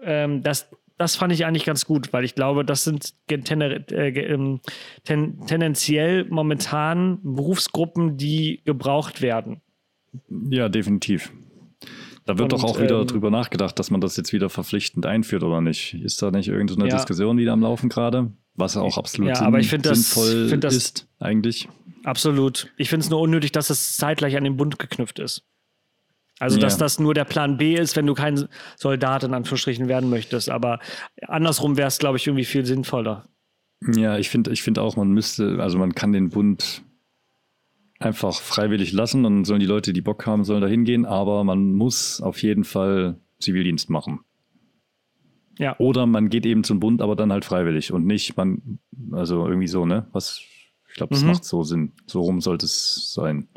[0.01, 4.09] ähm, das, das fand ich eigentlich ganz gut, weil ich glaube, das sind tener- äh,
[4.11, 4.61] ähm,
[5.05, 9.61] ten, tendenziell momentan Berufsgruppen, die gebraucht werden.
[10.51, 11.33] Ja, definitiv.
[12.25, 15.07] Da wird Und, doch auch wieder ähm, drüber nachgedacht, dass man das jetzt wieder verpflichtend
[15.07, 15.95] einführt oder nicht.
[15.95, 16.97] Ist da nicht irgendeine Ja.
[16.97, 18.33] Diskussion wieder am Laufen gerade?
[18.55, 21.69] Was auch absolut Ja, sinn- aber ich find das- sinnvoll find das- ist, eigentlich.
[22.05, 22.73] Absolut.
[22.77, 25.45] Ich finde es nur unnötig, dass es zeitgleich an den Bund geknüpft ist.
[26.41, 26.79] Also, dass Ja.
[26.81, 30.51] das nur der Plan B ist, wenn du kein Soldat in Anführungsstrichen werden möchtest.
[30.51, 30.79] Aber
[31.27, 33.29] andersrum wäre es, glaube ich, irgendwie viel sinnvoller.
[33.97, 36.83] Ja, ich finde ich find auch, man müsste, also man kann den Bund
[38.01, 41.73] einfach freiwillig lassen und sollen die Leute, die Bock haben, sollen da hingehen, aber man
[41.73, 44.21] muss auf jeden Fall Zivildienst machen.
[45.59, 45.77] Ja.
[45.79, 48.79] Oder man geht eben zum Bund, aber dann halt freiwillig und nicht man,
[49.11, 50.07] also irgendwie so, ne?
[50.13, 50.41] Was,
[50.89, 51.29] ich glaube, das Mhm.
[51.31, 51.93] macht so Sinn.
[52.07, 53.49] So rum sollte es sein.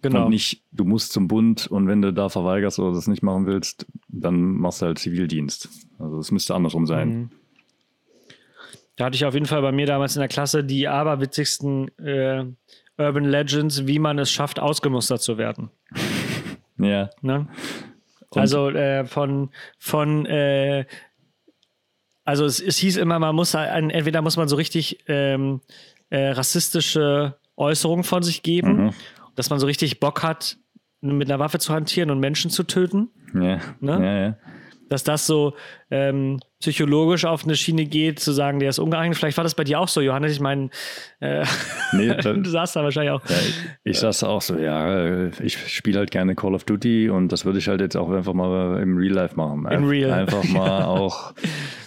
[0.00, 0.24] Genau.
[0.24, 3.46] Und nicht, du musst zum Bund und wenn du da verweigerst oder das nicht machen
[3.46, 5.68] willst, dann machst du halt Zivildienst.
[5.98, 7.08] Also es müsste andersrum sein.
[7.08, 7.30] Mhm.
[8.96, 12.44] Da hatte ich auf jeden Fall bei mir damals in der Klasse die aberwitzigsten äh,
[12.96, 15.70] Urban Legends, wie man es schafft, ausgemustert zu werden.
[16.80, 17.10] Ja.
[17.22, 17.48] Ne?
[18.30, 20.84] Also äh, von, von äh,
[22.24, 25.60] also es, es hieß immer, man muss ein, entweder muss man so richtig ähm,
[26.10, 28.90] äh, rassistische Äußerungen von sich geben, Mhm.
[29.38, 30.58] Dass man so richtig Bock hat,
[31.00, 33.08] mit einer Waffe zu hantieren und Menschen zu töten.
[33.32, 33.60] Ja.
[33.78, 33.92] Ne?
[34.04, 34.36] ja, ja.
[34.88, 35.54] Dass das so
[35.90, 39.16] ähm, psychologisch auf eine Schiene geht, zu sagen, der ist ungeeignet.
[39.16, 40.32] Vielleicht war das bei dir auch so, Johannes.
[40.32, 40.70] Ich meine,
[41.20, 41.44] äh,
[41.92, 43.22] Nee, du saßt da wahrscheinlich auch.
[43.28, 47.10] Ja, ich, ich saß auch so, ja, äh, ich spiele halt gerne Call of Duty
[47.10, 49.66] und das würde ich halt jetzt auch einfach mal im Real Life machen.
[49.70, 50.12] In Real.
[50.12, 51.32] Einfach mal auch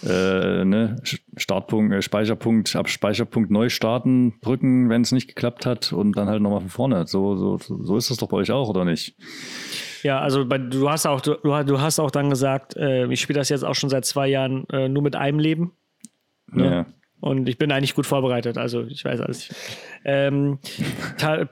[0.04, 0.96] äh, ne,
[1.36, 6.28] Startpunkt, äh, Speicherpunkt, ab Speicherpunkt neu starten, drücken, wenn es nicht geklappt hat und dann
[6.28, 7.06] halt nochmal von vorne.
[7.06, 9.16] So, so, so ist das doch bei euch auch, oder nicht?
[10.02, 13.38] Ja, also bei, du hast auch, du, du hast auch dann gesagt, äh, ich spiele
[13.38, 15.72] das jetzt auch schon seit zwei Jahren äh, nur mit einem Leben.
[16.54, 16.64] Ja.
[16.64, 16.86] Ja.
[17.20, 19.48] Und ich bin eigentlich gut vorbereitet, also ich weiß alles.
[20.04, 20.58] Ähm,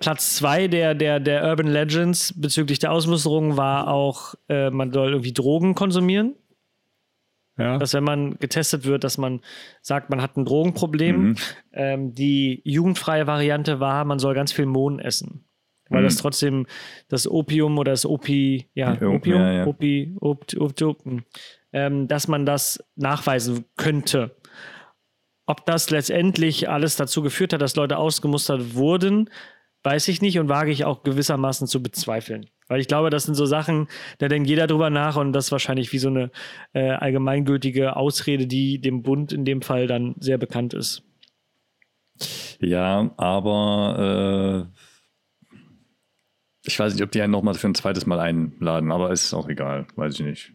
[0.01, 5.11] Platz zwei der, der, der Urban Legends bezüglich der Ausmusterung war auch, äh, man soll
[5.11, 6.35] irgendwie Drogen konsumieren.
[7.59, 7.77] Ja.
[7.77, 9.41] dass wenn man getestet wird, dass man
[9.83, 11.21] sagt, man hat ein Drogenproblem.
[11.21, 11.35] Mhm.
[11.75, 15.45] Ähm, die jugendfreie Variante war, man soll ganz viel Mohn essen.
[15.91, 16.07] Weil Mhm.
[16.07, 16.67] das trotzdem
[17.09, 19.67] das Opium oder das Opi, ja, Ja, Opium, ja, ja.
[19.67, 21.05] Opi, Opt, Opt, Opt,
[21.73, 24.37] ähm, dass man das nachweisen könnte.
[25.47, 29.29] Ob das letztendlich alles dazu geführt hat, dass Leute ausgemustert wurden,
[29.83, 32.47] weiß ich nicht und wage ich auch gewissermaßen zu bezweifeln.
[32.69, 35.53] Weil ich glaube, das sind so Sachen, da denkt jeder drüber nach und das ist
[35.53, 36.31] wahrscheinlich wie so eine
[36.73, 41.03] äh, allgemeingültige Ausrede, die dem Bund in dem Fall dann sehr bekannt ist.
[42.61, 44.81] Ja, aber äh,
[46.65, 49.49] ich weiß nicht, ob die einen nochmal für ein zweites Mal einladen, aber ist auch
[49.49, 50.53] egal, weiß ich nicht.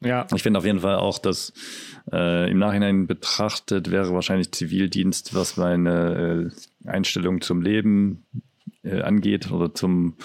[0.00, 1.52] Ja, Ich finde auf jeden Fall auch, dass
[2.12, 6.52] äh, im Nachhinein betrachtet wäre wahrscheinlich Zivildienst, was meine
[6.84, 8.24] äh, Einstellung zum Leben
[8.84, 10.16] äh, angeht oder zum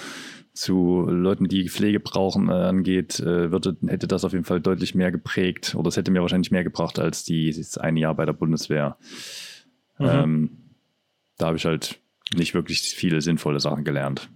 [0.54, 4.94] zu Leuten, die Pflege brauchen, äh, angeht, äh, würde, hätte das auf jeden Fall deutlich
[4.94, 8.26] mehr geprägt oder es hätte mir wahrscheinlich mehr gebracht als die, das eine Jahr bei
[8.26, 8.98] der Bundeswehr.
[9.98, 10.06] Mhm.
[10.08, 10.50] Ähm,
[11.40, 12.00] da habe ich halt
[12.36, 14.30] nicht wirklich viele sinnvolle Sachen gelernt.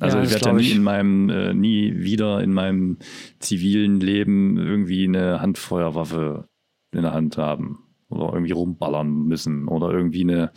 [0.00, 0.76] Also Ja, ich werde ja nie ich.
[0.76, 2.98] in meinem, äh, nie wieder in meinem
[3.40, 6.48] zivilen Leben irgendwie eine Handfeuerwaffe
[6.92, 10.52] in der Hand haben oder irgendwie rumballern müssen oder irgendwie eine,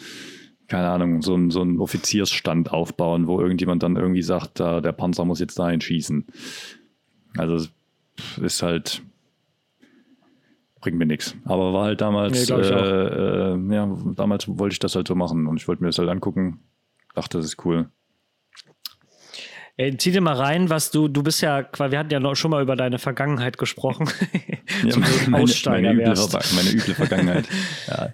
[0.68, 4.92] keine Ahnung, so ein, so ein Offiziersstand aufbauen, wo irgendjemand dann irgendwie sagt, da, der
[4.94, 6.26] Panzer muss jetzt dahin schießen.
[7.38, 9.02] Also es ist halt,
[10.82, 11.36] bringt mir nichts.
[11.46, 15.48] Aber war halt damals, Nee, äh, äh, ja, damals wollte ich das halt so machen
[15.48, 16.60] und ich wollte mir das halt angucken.
[17.16, 17.90] Dachte, das ist cool.
[19.82, 22.52] Ey, zieh dir mal rein, was du, du bist ja, wir hatten ja noch schon
[22.52, 24.08] mal über deine Vergangenheit gesprochen.
[24.84, 24.96] Ja,
[25.34, 27.46] Aussteiger meine, üble, meine üble Vergangenheit.
[27.88, 28.10] ja.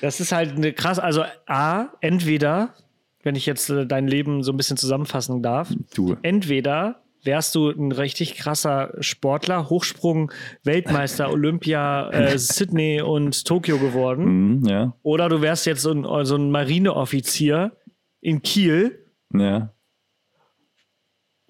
[0.00, 2.74] Das ist halt eine krass, also A, entweder,
[3.22, 6.16] wenn ich jetzt äh, dein Leben so ein bisschen zusammenfassen darf, Du.
[6.22, 10.32] entweder wärst du ein richtig krasser Sportler, Hochsprung,
[10.62, 16.24] Weltmeister, Olympia, äh, Sydney und Tokio geworden, Mhm, ja, oder du wärst jetzt so ein,
[16.24, 17.72] so ein Marineoffizier
[18.20, 19.72] in Kiel ja.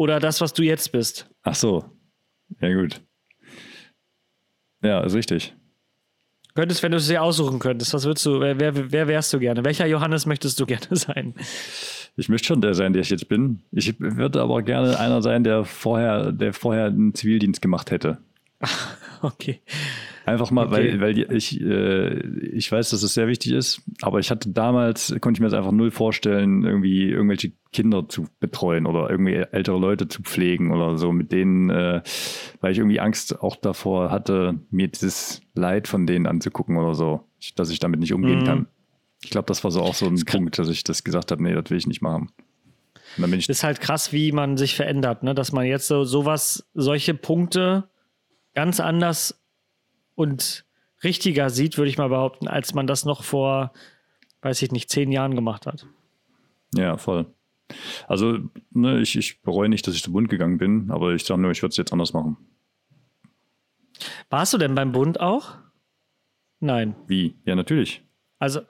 [0.00, 1.28] Oder das, was du jetzt bist.
[1.42, 1.84] Ach so.
[2.58, 3.02] Ja, gut.
[4.82, 5.54] Ja, ist richtig.
[6.54, 9.38] Könntest, wenn du es dir aussuchen könntest, was würdest du, wer, wer, wer wärst du
[9.38, 9.62] gerne?
[9.62, 11.34] Welcher Johannes möchtest du gerne sein?
[12.16, 13.60] Ich möchte schon der sein, der ich jetzt bin.
[13.72, 18.18] Ich würde aber gerne einer sein, der vorher, der vorher einen Zivildienst gemacht hätte.
[19.22, 19.60] Okay.
[20.24, 20.98] Einfach mal, Okay.
[20.98, 25.14] weil, weil ich, äh, ich weiß, dass es sehr wichtig ist, aber ich hatte damals,
[25.20, 29.78] konnte ich mir das einfach null vorstellen, irgendwie irgendwelche Kinder zu betreuen oder irgendwie ältere
[29.78, 32.02] Leute zu pflegen oder so, mit denen, äh,
[32.60, 37.28] weil ich irgendwie Angst auch davor hatte, mir dieses Leid von denen anzugucken oder so,
[37.54, 38.44] dass ich damit nicht umgehen Mhm.
[38.44, 38.66] kann.
[39.22, 41.54] Ich glaube, das war so auch so ein Punkt, dass ich das gesagt habe, nee,
[41.54, 42.30] das will ich nicht machen.
[43.16, 45.34] Und dann bin ich, ist halt krass, wie man sich verändert, ne?
[45.34, 47.88] dass man jetzt so sowas, solche Punkte
[48.54, 49.40] ganz anders
[50.14, 50.64] und
[51.04, 53.72] richtiger sieht, würde ich mal behaupten, als man das noch vor,
[54.42, 55.86] weiß ich nicht, zehn Jahren gemacht hat.
[56.74, 57.26] ja, voll.
[58.08, 58.38] Also,
[58.70, 61.50] ne, ich, ich bereue nicht, dass ich zum Bund gegangen bin, aber ich sage nur,
[61.50, 62.36] ich würde es jetzt anders machen.
[64.30, 65.56] Warst du denn beim Bund auch?
[66.60, 66.94] Nein.
[67.06, 67.36] Wie?
[67.44, 68.02] Ja, natürlich.
[68.38, 68.60] Also,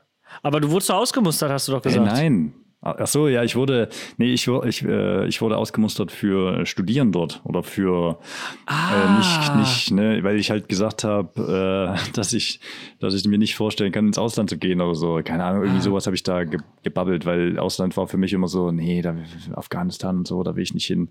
[0.43, 2.07] aber du wurdest doch ausgemustert, hast du doch Äh, gesagt.
[2.07, 2.55] nein.
[2.83, 7.43] Ach so, ja, ich wurde, nee, ich, ich, äh, ich wurde ausgemustert für Studieren dort
[7.45, 8.19] oder für
[8.67, 12.59] äh, nicht, nicht, ne, weil ich halt gesagt habe, äh, dass ich,
[12.99, 15.21] dass ich mir nicht vorstellen kann, ins Ausland zu gehen oder so.
[15.23, 18.49] Keine Ahnung, irgendwie sowas habe ich da ge gebabbelt, weil Ausland war für mich immer
[18.49, 19.15] so, nee, da
[19.53, 21.11] Afghanistan und so, da will ich nicht hin.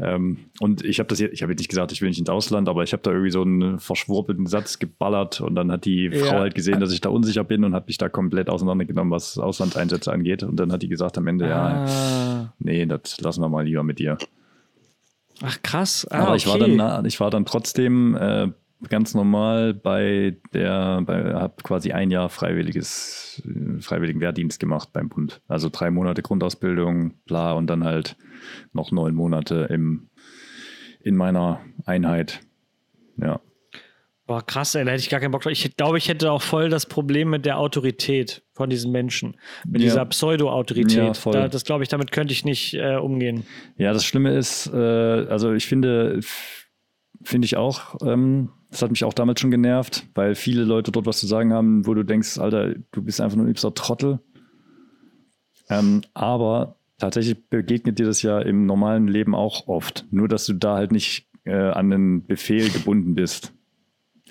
[0.00, 2.28] Ähm, und ich habe das jetzt, ich habe jetzt nicht gesagt, ich will nicht ins
[2.30, 6.04] Ausland, aber ich habe da irgendwie so einen verschwurbelten Satz geballert und dann hat die
[6.12, 6.24] Ja.
[6.26, 9.38] Frau halt gesehen, dass ich da unsicher bin und hat mich da komplett auseinandergenommen, was
[9.38, 10.44] Auslandseinsätze angeht.
[10.44, 12.52] Und dann hat die gesagt am Ende, ja, Ah.
[12.60, 14.18] nee, das lassen wir mal lieber mit dir.
[15.42, 16.06] Ach krass.
[16.10, 16.66] Ah, Aber ich war okay.
[16.68, 18.48] dann, na- ich war dann trotzdem äh,
[18.88, 25.08] ganz normal bei der, bei, habe quasi ein Jahr freiwilliges, äh, freiwilligen Wehrdienst gemacht beim
[25.08, 25.40] Bund.
[25.48, 28.16] Also drei Monate Grundausbildung, bla, und dann halt
[28.72, 30.08] noch neun Monate im,
[31.02, 32.40] in meiner Einheit.
[33.16, 33.40] Ja.
[34.26, 35.52] Boah, krass, ey, da hätte ich gar keinen Bock drauf.
[35.52, 39.38] Ich glaube, ich hätte auch voll das Problem mit der Autorität von diesen Menschen.
[39.66, 39.88] Mit Ja.
[39.88, 40.98] dieser Pseudo-Autorität.
[40.98, 41.32] Ja, voll.
[41.32, 43.44] da, das glaube ich, damit könnte ich nicht äh, umgehen.
[43.78, 46.20] Ja, das Schlimme ist, äh, also ich finde,
[47.22, 51.06] finde ich auch, ähm, das hat mich auch damals schon genervt, weil viele Leute dort
[51.06, 54.20] was zu sagen haben, wo du denkst, Alter, du bist einfach nur ein übster Trottel.
[55.70, 60.06] Ähm, aber tatsächlich begegnet dir das ja im normalen Leben auch oft.
[60.10, 63.52] Nur, dass du da halt nicht äh, an den Befehl gebunden bist.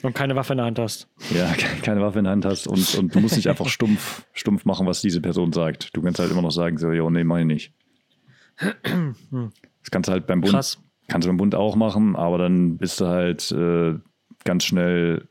[0.03, 1.09] Und keine Waffe in der Hand hast.
[1.33, 4.25] Ja, ke- keine Waffe in der Hand hast und, und du musst nicht einfach stumpf,
[4.33, 5.95] stumpf machen, was diese Person sagt.
[5.95, 7.73] Du kannst halt immer noch sagen, so, jo, nee, mach ich nicht.
[8.59, 10.79] Das kannst du halt beim Bund, Krass.
[11.07, 13.95] kannst du beim Bund auch machen, aber dann bist du halt äh,
[14.47, 15.27] ganz schnell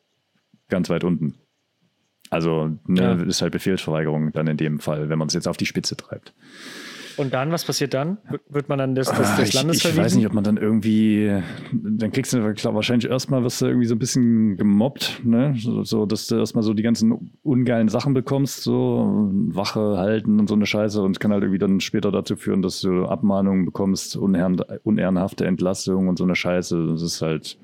[0.69, 1.35] ganz weit unten.
[2.31, 3.13] Also ne, Ja.
[3.15, 6.35] ist halt Befehlsverweigerung dann in dem Fall, wenn man es jetzt auf die Spitze treibt.
[7.19, 8.19] Und dann, was passiert dann?
[8.51, 10.19] Wird man dann des, des, Ah, des ich, Landes ich weiß verwiesen?
[10.19, 11.33] nicht, ob man dann irgendwie,
[11.73, 15.55] dann kriegst du klar, wahrscheinlich erstmal wirst du irgendwie so ein bisschen gemobbt, ne?
[15.57, 20.47] So, so dass du erstmal so die ganzen ungeilen Sachen bekommst, so Wache halten und
[20.49, 23.65] so eine Scheiße und es kann halt irgendwie dann später dazu führen, dass du Abmahnungen
[23.65, 26.87] bekommst, unehrenhafte Entlassung und so eine Scheiße.
[26.89, 27.57] Das ist halt,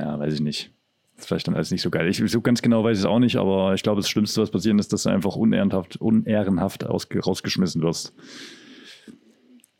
[0.00, 0.72] ja, weiß ich nicht.
[1.14, 2.08] Das ist vielleicht dann alles nicht so geil.
[2.08, 4.50] Ich so ganz genau weiß ich es auch nicht, aber ich glaube, das Schlimmste, was
[4.50, 8.14] passieren ist, dass du einfach unehrenhaft, unehrenhaft ausge, rausgeschmissen wirst.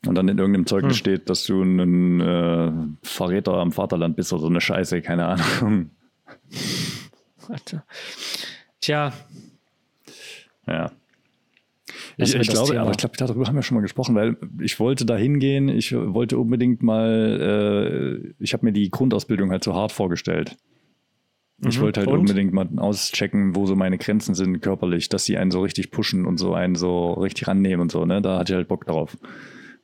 [0.06, 4.42] Und dann in irgendeinem Zeugnis steht, dass du ein äh, Verräter am Vaterland bist oder
[4.42, 5.90] so eine Scheiße, keine Ahnung.
[7.48, 7.84] Alter.
[8.80, 9.12] Tja,
[10.66, 10.92] Ja.
[12.16, 12.82] Ich, ich glaube, Thema.
[12.82, 15.94] aber ich glaube, darüber haben wir schon mal gesprochen, weil ich wollte da hingehen, ich
[15.94, 20.56] wollte unbedingt mal, äh, ich habe mir die Grundausbildung halt so hart vorgestellt.
[21.66, 21.82] Ich Mhm.
[21.82, 22.20] wollte halt Und?
[22.20, 26.24] unbedingt mal auschecken, wo so meine Grenzen sind körperlich, dass sie einen so richtig pushen
[26.26, 28.22] und so einen so richtig rannehmen und so, ne?
[28.22, 29.16] Da hatte ich halt Bock drauf.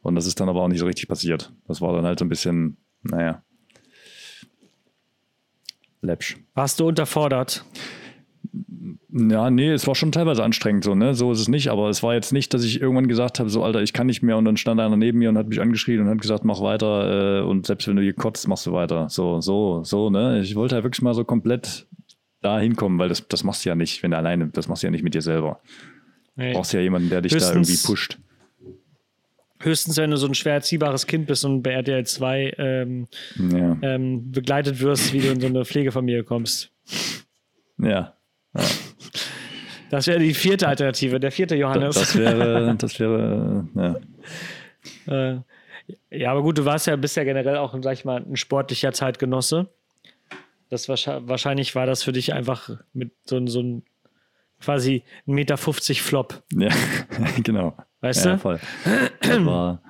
[0.03, 1.53] Und das ist dann aber auch nicht so richtig passiert.
[1.67, 3.43] Das war dann halt so ein bisschen, naja,
[6.01, 6.37] läppsch.
[6.55, 7.65] warst du unterfordert?
[9.18, 11.14] Ja, nee, es war schon teilweise anstrengend so, ne?
[11.14, 13.62] So ist es nicht, aber es war jetzt nicht, dass ich irgendwann gesagt habe, so
[13.62, 16.00] Alter, ich kann nicht mehr und dann stand einer neben mir und hat mich angeschrien
[16.00, 19.09] und hat gesagt, mach weiter äh, und selbst wenn du hier kotzt, machst du weiter.
[19.09, 20.40] So, so, so, ne?
[20.42, 21.87] Ich wollte halt wirklich mal so komplett
[22.42, 24.88] da hinkommen, weil das, das machst du ja nicht, wenn du alleine, das machst du
[24.88, 25.61] ja nicht mit dir selber.
[26.35, 26.48] Nee.
[26.50, 28.18] Du brauchst ja jemanden, der dich da Höchstens- irgendwie pusht.
[29.61, 33.07] Höchstens, wenn du so ein schwer erziehbares Kind bist und bei RTL 2 ähm,
[33.50, 33.79] Ja.
[33.81, 36.70] ähm, begleitet wirst, wie du in so eine Pflegefamilie kommst.
[37.79, 38.12] Ja.
[39.90, 41.94] Das wäre die vierte Alternative, der vierte Johannes.
[41.94, 43.96] das wäre, das wäre, ja.
[45.09, 45.40] Äh,
[46.11, 48.92] ja, aber gut, du warst ja, bist ja generell auch, sag ich mal, ein sportlicher
[48.92, 49.68] Zeitgenosse.
[50.68, 53.83] Das wahrscheinlich, war das für dich einfach mit so, so ein
[54.61, 56.42] quasi 1,50 Meter Flop.
[56.53, 56.68] Ja,
[57.42, 57.77] genau.
[58.01, 58.38] Weißt ja, du?
[58.38, 58.61] voll.
[59.20, 59.83] Das war,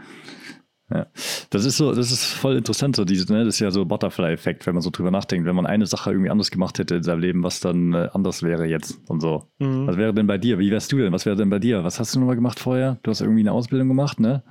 [0.90, 1.06] ja.
[1.50, 3.44] Das ist so, das ist voll interessant, so diese, ne?
[3.44, 6.30] Das ist ja so Butterfly-Effekt, wenn man so drüber nachdenkt, wenn man eine Sache irgendwie
[6.30, 9.48] anders gemacht hätte in seinem Leben, was dann äh, anders wäre jetzt und so.
[9.58, 9.86] Mhm.
[9.86, 10.58] Was wäre denn bei dir?
[10.58, 11.12] Wie wärst du denn?
[11.12, 11.82] Was wäre denn bei dir?
[11.84, 12.98] Was hast du nochmal gemacht vorher?
[13.02, 14.42] Du hast irgendwie eine Ausbildung gemacht, ne?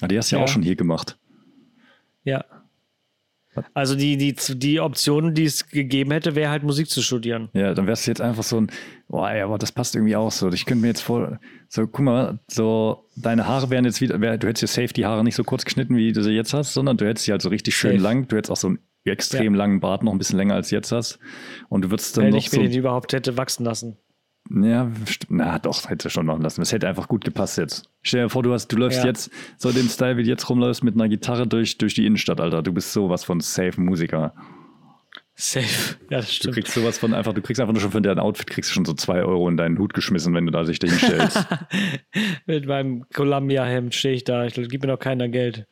[0.00, 0.44] Ah, die hast du ja, Ja.
[0.44, 1.18] auch schon hier gemacht.
[2.24, 2.44] Ja.
[3.74, 7.48] Also die, die, die Option, die es gegeben hätte, wäre halt Musik zu studieren.
[7.52, 8.70] Ja, dann wärst du jetzt einfach so ein,
[9.08, 10.50] boah, ey, aber das passt irgendwie auch so.
[10.52, 14.38] Ich könnte mir jetzt vor, so, guck mal, so, deine Haare wären jetzt wieder, wär,
[14.38, 16.74] du hättest dir safe die Haare nicht so kurz geschnitten, wie du sie jetzt hast,
[16.74, 18.02] sondern du hättest sie halt so richtig schön Safe.
[18.02, 18.28] lang.
[18.28, 19.58] Du hättest auch so einen extrem Ja.
[19.58, 21.18] langen Bart, noch ein bisschen länger als jetzt hast.
[21.68, 23.96] Und du würdest dann Wenn noch ich so, mir den überhaupt hätte wachsen lassen.
[24.50, 24.90] Ja,
[25.28, 26.60] na doch, hätte schon machen lassen.
[26.62, 27.90] Das hätte einfach gut gepasst jetzt.
[28.02, 29.06] Stell dir vor, du hast, du läufst Ja.
[29.06, 32.40] jetzt so den Style, wie du jetzt rumläufst, mit einer Gitarre durch, durch die Innenstadt,
[32.40, 32.62] Alter.
[32.62, 34.32] Du bist sowas von safe Musiker.
[35.34, 35.96] Safe.
[36.10, 36.54] Ja, das Du stimmt.
[36.54, 38.84] kriegst sowas von einfach, du kriegst einfach nur schon für dein Outfit, kriegst du schon
[38.86, 41.46] so zwei Euro in deinen Hut geschmissen, wenn du da sich dahin stellst.
[42.46, 44.46] Mit meinem Columbia-Hemd stehe ich da.
[44.46, 45.66] Ich glaube, gibt mir noch keiner Geld.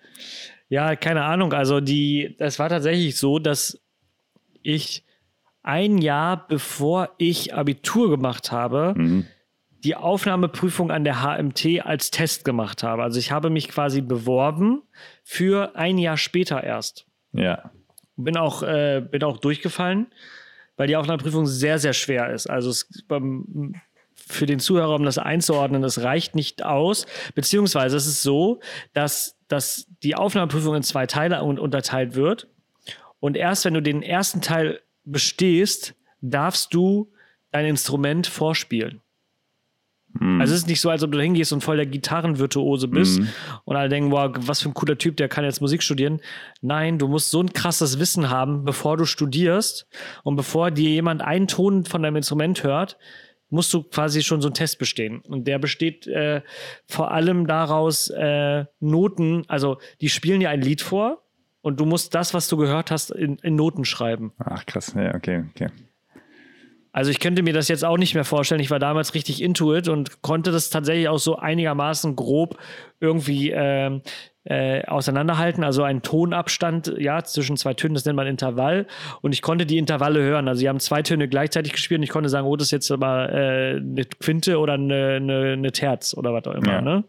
[0.68, 1.52] Ja, keine Ahnung.
[1.54, 3.80] Also die, das war tatsächlich so, dass
[4.62, 5.04] ich
[5.66, 9.26] ein Jahr bevor ich Abitur gemacht habe, mhm.
[9.84, 13.02] die Aufnahmeprüfung an der HMT als Test gemacht habe.
[13.02, 14.82] Also ich habe mich quasi beworben
[15.24, 17.06] für ein Jahr später erst.
[17.32, 17.70] Ja.
[18.16, 20.06] Bin auch, äh, bin auch durchgefallen,
[20.76, 22.48] weil die Aufnahmeprüfung sehr, sehr schwer ist.
[22.48, 23.74] Also es, beim,
[24.14, 27.06] für den Zuhörer, um das einzuordnen, das reicht nicht aus.
[27.34, 28.60] Beziehungsweise es ist so,
[28.92, 32.48] dass, dass die Aufnahmeprüfung in zwei Teile un unterteilt wird.
[33.20, 37.10] Und erst wenn du den ersten Teil bestehst, darfst du
[37.50, 39.00] dein Instrument vorspielen.
[40.20, 40.40] Mhm.
[40.40, 43.28] Also es ist nicht so, als ob du hingehst und voll der Gitarrenvirtuose bist Mhm.
[43.64, 46.20] und alle denken, wow, was für ein cooler Typ, der kann jetzt Musik studieren.
[46.60, 49.86] Nein, du musst so ein krasses Wissen haben, bevor du studierst
[50.22, 52.98] und bevor dir jemand einen Ton von deinem Instrument hört,
[53.48, 55.20] musst du quasi schon so einen Test bestehen.
[55.20, 56.42] Und der besteht äh,
[56.86, 61.22] vor allem daraus, äh, Noten, also die spielen dir ein Lied vor
[61.66, 64.32] und du musst das, was du gehört hast, in, in Noten schreiben.
[64.38, 65.68] Ach krass, ja, okay, okay.
[66.92, 68.60] Also ich könnte mir das jetzt auch nicht mehr vorstellen.
[68.60, 72.56] Ich war damals richtig into it und konnte das tatsächlich auch so einigermaßen grob
[73.00, 74.02] irgendwie ähm,
[74.44, 75.64] äh, auseinanderhalten.
[75.64, 78.86] Also ein Tonabstand, ja, zwischen zwei Tönen, das nennt man Intervall.
[79.20, 80.46] Und ich konnte die Intervalle hören.
[80.46, 82.92] Also sie haben zwei Töne gleichzeitig gespielt und ich konnte sagen, oh, das ist jetzt
[82.92, 86.74] aber äh, eine Quinte oder eine, eine, eine Terz oder was auch immer.
[86.74, 86.80] Ja.
[86.80, 87.04] Ne?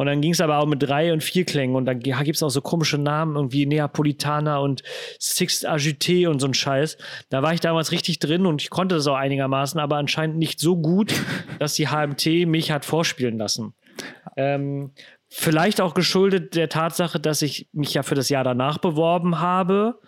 [0.00, 2.42] Und dann ging es aber auch mit drei und vier Klängen und dann gibt es
[2.42, 4.82] auch so komische Namen, irgendwie Neapolitaner und
[5.20, 6.96] Sixth Agité und so ein Scheiß.
[7.28, 10.58] Da war ich damals richtig drin und ich konnte das auch einigermaßen, aber anscheinend nicht
[10.58, 11.12] so gut,
[11.58, 13.74] dass die HMT mich hat vorspielen lassen.
[14.38, 14.92] Ähm,
[15.28, 20.00] vielleicht auch geschuldet der Tatsache, dass ich mich ja für das Jahr danach beworben habe.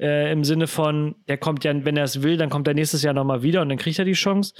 [0.00, 3.04] Äh, Im Sinne von, der kommt ja, wenn er es will, dann kommt er nächstes
[3.04, 4.54] Jahr nochmal wieder und dann kriegt er die Chance.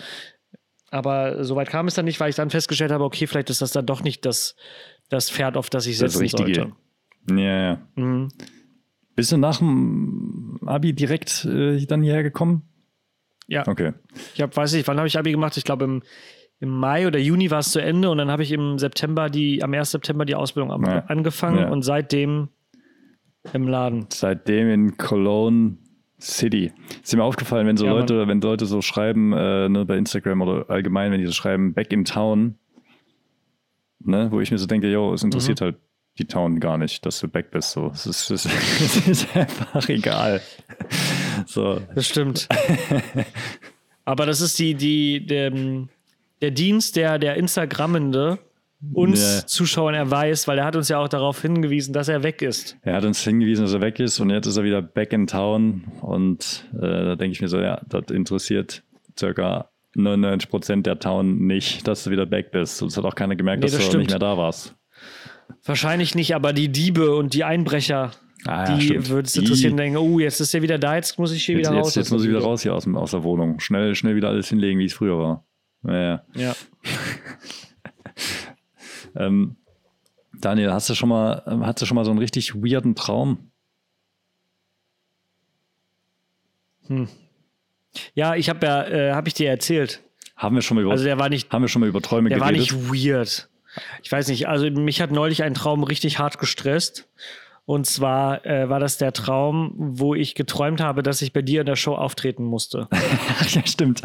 [0.90, 3.72] Aber soweit kam es dann nicht, weil ich dann festgestellt habe, okay, vielleicht ist das
[3.72, 4.56] dann doch nicht das,
[5.10, 6.54] das Pferd, auf das ich Das setzen Richtige.
[6.54, 7.40] sollte.
[7.40, 7.80] Ja, ja.
[7.96, 8.28] Mhm.
[9.14, 12.62] Bist du nach dem Abi direkt äh, dann hierher gekommen?
[13.48, 13.92] Ja, Okay.
[14.34, 15.56] ich habe, weiß nicht, wann habe ich Abi gemacht?
[15.56, 16.02] Ich glaube im,
[16.60, 19.62] im Mai oder Juni war es zu Ende und dann habe ich im September die,
[19.62, 19.90] am 1.
[19.90, 21.04] September die Ausbildung Ja.
[21.06, 21.68] angefangen Ja.
[21.70, 22.48] und seitdem
[23.52, 24.06] im Laden.
[24.12, 25.78] Seitdem in Cologne
[26.20, 26.72] City.
[27.02, 30.42] Ist mir aufgefallen, wenn so Ja, Leute, wenn Leute so schreiben, äh, ne, bei Instagram
[30.42, 32.56] oder allgemein, wenn die so schreiben, back in town,
[34.00, 35.28] ne, wo ich mir so denke, yo, es Mhm.
[35.28, 35.76] interessiert halt
[36.18, 37.70] die Town gar nicht, dass du back bist.
[37.70, 37.92] So.
[37.94, 38.44] Es, ist, es,
[38.80, 40.40] es ist einfach egal.
[41.46, 41.80] So.
[41.94, 42.48] Das stimmt.
[44.04, 45.52] Aber das ist die, die, der,
[46.42, 48.38] der Dienst der, der Instagrammende
[48.92, 49.46] uns Ja.
[49.46, 52.76] Zuschauern erweist, weil er hat uns ja auch darauf hingewiesen, dass er weg ist.
[52.82, 55.26] Er hat uns hingewiesen, dass er weg ist und jetzt ist er wieder back in
[55.26, 58.82] town und äh, da denke ich mir so, ja, das interessiert
[59.18, 62.76] circa 99 Prozent der Town nicht, dass du wieder back bist.
[62.76, 64.76] Sonst hat auch keiner gemerkt, Nee, dass das du nicht mehr da warst.
[65.64, 68.12] Wahrscheinlich nicht, aber die Diebe und die Einbrecher,
[68.46, 71.18] Ah, ja, die würde es Die- interessieren, denken, oh, jetzt ist er wieder da, jetzt
[71.18, 71.86] muss ich hier Jetzt, wieder raus.
[71.88, 73.58] jetzt, jetzt muss ich wieder raus hier aus, aus der Wohnung.
[73.58, 75.44] Schnell, schnell wieder alles hinlegen, wie es früher war.
[75.82, 76.22] Naja.
[76.36, 76.54] Ja.
[79.18, 79.56] Ähm,
[80.32, 83.50] Daniel, hast du schon mal, ähm, hast du schon mal so einen richtig weirden Traum?
[88.14, 90.02] Ja, ich habe ja, äh, habe ich dir erzählt.
[90.36, 92.28] Haben wir schon mal über, Also der war nicht, haben wir schon mal über Träume
[92.28, 92.72] der war geredet?
[92.72, 93.48] nicht weird.
[94.02, 97.08] Ich weiß nicht, also mich hat neulich ein Traum richtig hart gestresst.
[97.66, 101.60] Und zwar äh, war das der Traum, wo ich geträumt habe, dass ich bei dir
[101.60, 102.88] in der Show auftreten musste.
[103.50, 104.02] Ja, stimmt.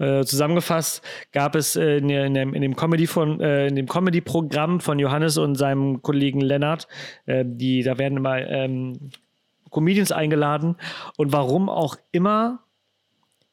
[0.00, 3.86] Äh, zusammengefasst gab es äh, in, in dem, in dem Comedy von äh, in dem
[3.86, 6.88] Comedy-Programm von Johannes und seinem Kollegen Lennart,
[7.26, 9.10] äh, die da werden immer ähm,
[9.70, 10.76] Comedians eingeladen
[11.16, 12.60] und warum auch immer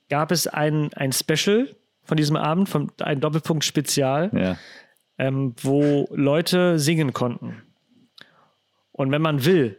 [0.10, 1.70] gab es ein, ein Special
[2.04, 4.58] von diesem Abend, von ein Doppelpunkt Spezial, ja.
[5.18, 7.62] ähm, wo Leute singen konnten.
[8.92, 9.78] Und wenn man will,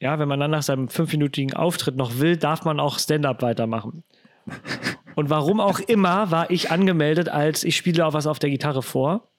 [0.00, 4.02] ja, wenn man dann nach seinem fünfminütigen Auftritt noch will, darf man auch Stand-up weitermachen.
[5.16, 8.82] Und warum auch immer war ich angemeldet als ich spiele auch was auf der Gitarre
[8.82, 9.32] vor.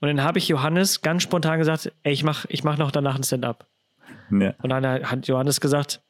[0.00, 3.14] Und dann habe ich Johannes ganz spontan gesagt, ey, ich mache ich mach noch danach
[3.14, 3.68] ein Stand-up.
[4.32, 4.54] ja.
[4.60, 6.02] Und dann hat Johannes gesagt,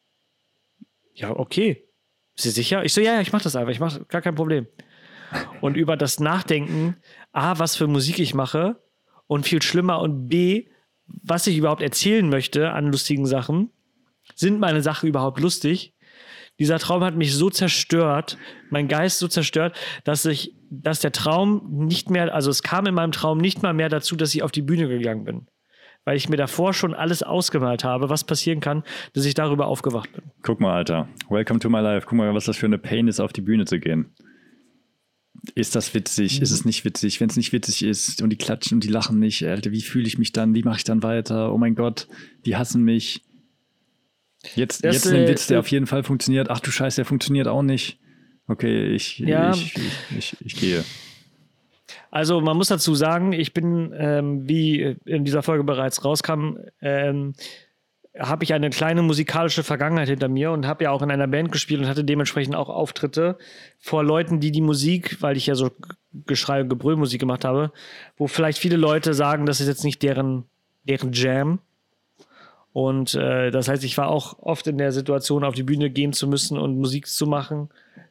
[1.12, 1.86] ja, okay.
[2.34, 2.82] Ist Sie sicher?
[2.82, 4.66] Ich so, ja, ja, ich mache das einfach, ich mache gar kein Problem.
[5.60, 6.96] Und über das Nachdenken,
[7.32, 8.82] A, was für Musik ich mache
[9.26, 10.68] und viel schlimmer und B,
[11.06, 13.70] was ich überhaupt erzählen möchte an lustigen Sachen,
[14.34, 15.93] sind meine Sachen überhaupt lustig?
[16.58, 18.38] Dieser Traum hat mich so zerstört,
[18.70, 22.94] mein Geist so zerstört, dass ich, dass der Traum nicht mehr, also es kam in
[22.94, 25.46] meinem Traum nicht mal mehr dazu, dass ich auf die Bühne gegangen bin.
[26.04, 28.84] Weil ich mir davor schon alles ausgemalt habe, was passieren kann,
[29.14, 30.24] dass ich darüber aufgewacht bin.
[30.42, 31.08] Guck mal, Alter.
[31.30, 32.06] Welcome to my life.
[32.06, 34.14] Guck mal, was das für eine Pain ist, auf die Bühne zu gehen.
[35.54, 36.40] Ist das witzig?
[36.40, 37.20] Ist es nicht witzig?
[37.20, 40.06] Wenn es nicht witzig ist und die klatschen und die lachen nicht, Alter, wie fühle
[40.06, 40.54] ich mich dann?
[40.54, 41.52] Wie mache ich dann weiter?
[41.52, 42.06] Oh mein Gott,
[42.44, 43.22] die hassen mich.
[44.54, 46.50] Jetzt, Das, jetzt ein äh, Witz, der äh, auf jeden Fall funktioniert.
[46.50, 47.98] Ach du Scheiße, der funktioniert auch nicht.
[48.46, 49.52] Okay, ich, Ja.
[49.52, 50.84] ich, ich, ich, ich gehe.
[52.10, 57.34] Also man muss dazu sagen, ich bin, ähm, wie in dieser Folge bereits rauskam, ähm,
[58.18, 61.50] habe ich eine kleine musikalische Vergangenheit hinter mir und habe ja auch in einer Band
[61.50, 63.36] gespielt und hatte dementsprechend auch Auftritte
[63.80, 65.72] vor Leuten, die die Musik, weil ich ja so
[66.26, 67.72] Geschrei- und Gebrüllmusik gemacht habe,
[68.16, 70.44] wo vielleicht viele Leute sagen, das ist jetzt nicht deren,
[70.84, 71.58] deren Jam.
[72.74, 76.12] Und äh, das heißt, ich war auch oft in der Situation, auf die Bühne gehen
[76.12, 77.68] zu müssen und Musik zu machen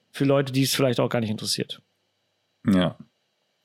[0.10, 1.82] für Leute, die es vielleicht auch gar nicht interessiert.
[2.66, 2.98] Ja.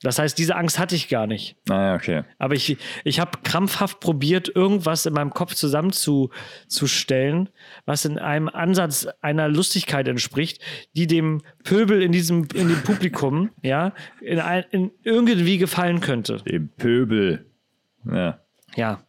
[0.01, 1.55] Das heißt, diese Angst hatte ich gar nicht.
[1.69, 2.23] Naja, okay.
[2.37, 2.75] Aber ich,
[3.05, 7.47] ich habe krampfhaft probiert, irgendwas in meinem Kopf zusammenzustellen,
[7.85, 10.61] was in einem Ansatz einer Lustigkeit entspricht,
[10.97, 16.43] die dem Pöbel in diesem in dem Publikum, ja, in, ein, in irgendwie gefallen könnte.
[16.45, 17.45] Dem Pöbel.
[18.05, 18.41] Ja.
[18.75, 19.01] Ja.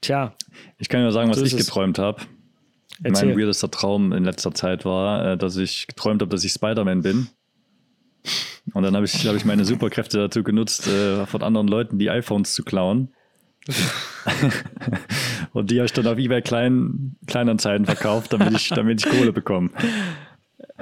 [0.00, 0.34] Tja,
[0.78, 2.22] Ich kann dir sagen, was ich geträumt habe.
[3.02, 7.02] Mein weirdester Traum in letzter Zeit war, äh, dass ich geträumt habe, dass ich Spider-Man
[7.02, 7.28] bin.
[8.74, 12.10] Und dann habe ich, hab ich meine Superkräfte dazu genutzt, äh, von anderen Leuten die
[12.10, 13.14] iPhones zu klauen.
[15.52, 19.32] Und die habe ich dann auf eBay Klein, Kleinanzeigen verkauft, damit ich, damit ich Kohle
[19.32, 19.70] bekomme.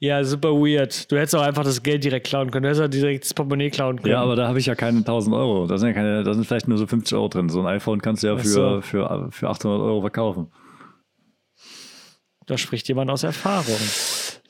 [0.00, 1.10] ja, super weird.
[1.12, 2.62] Du hättest auch einfach das Geld direkt klauen können.
[2.64, 4.10] Du hättest auch direkt das Portemonnaie klauen können.
[4.12, 5.66] Ja, aber da habe ich ja keine 1000 Euro.
[5.66, 7.48] Da sind ja keine, da sind vielleicht nur so 50 Euro drin.
[7.48, 8.80] So ein iPhone kannst du ja für, so.
[8.80, 10.48] für, für 800 Euro verkaufen.
[12.46, 13.76] da spricht jemand aus Erfahrung.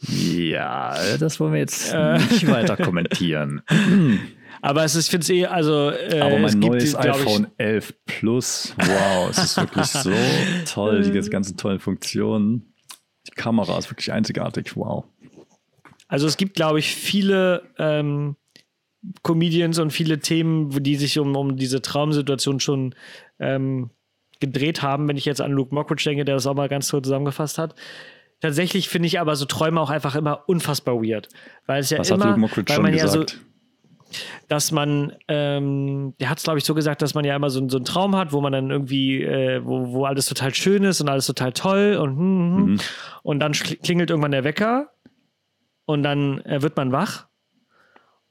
[0.09, 2.19] Ja, das wollen wir jetzt Äh.
[2.19, 3.61] nicht weiter kommentieren.
[4.63, 6.99] Aber es ist, ich finde es eh, also äh, Aber es mein gibt, neues ich,
[6.99, 10.13] iPhone 11 Plus, wow, es ist wirklich so
[10.67, 12.75] toll, die ganzen tollen Funktionen.
[13.27, 15.05] Die Kamera ist wirklich einzigartig, wow.
[16.11, 18.35] Also es gibt, glaube ich, viele ähm,
[19.23, 22.95] Comedians und viele Themen, die sich um, um diese Traumsituation schon
[23.39, 23.91] ähm,
[24.41, 27.01] gedreht haben, wenn ich jetzt an Luke Mockridge denke, der das auch mal ganz toll
[27.03, 27.75] zusammengefasst hat.
[28.41, 31.29] Tatsächlich finde ich aber so Träume auch einfach immer unfassbar weird.
[31.67, 33.41] Weil es ja Was hat immer, Luke Mockridge weil schon man ja so, gesagt?
[34.49, 37.67] dass man, ähm, der hat es, glaube ich, so gesagt, dass man ja immer so,
[37.69, 41.01] so einen Traum hat, wo man dann irgendwie, äh, wo, wo alles total schön ist
[41.01, 42.81] und alles total toll und, hm, hm, Mhm.
[43.23, 44.91] und dann klingelt irgendwann der Wecker
[45.91, 47.27] und dann äh, wird man wach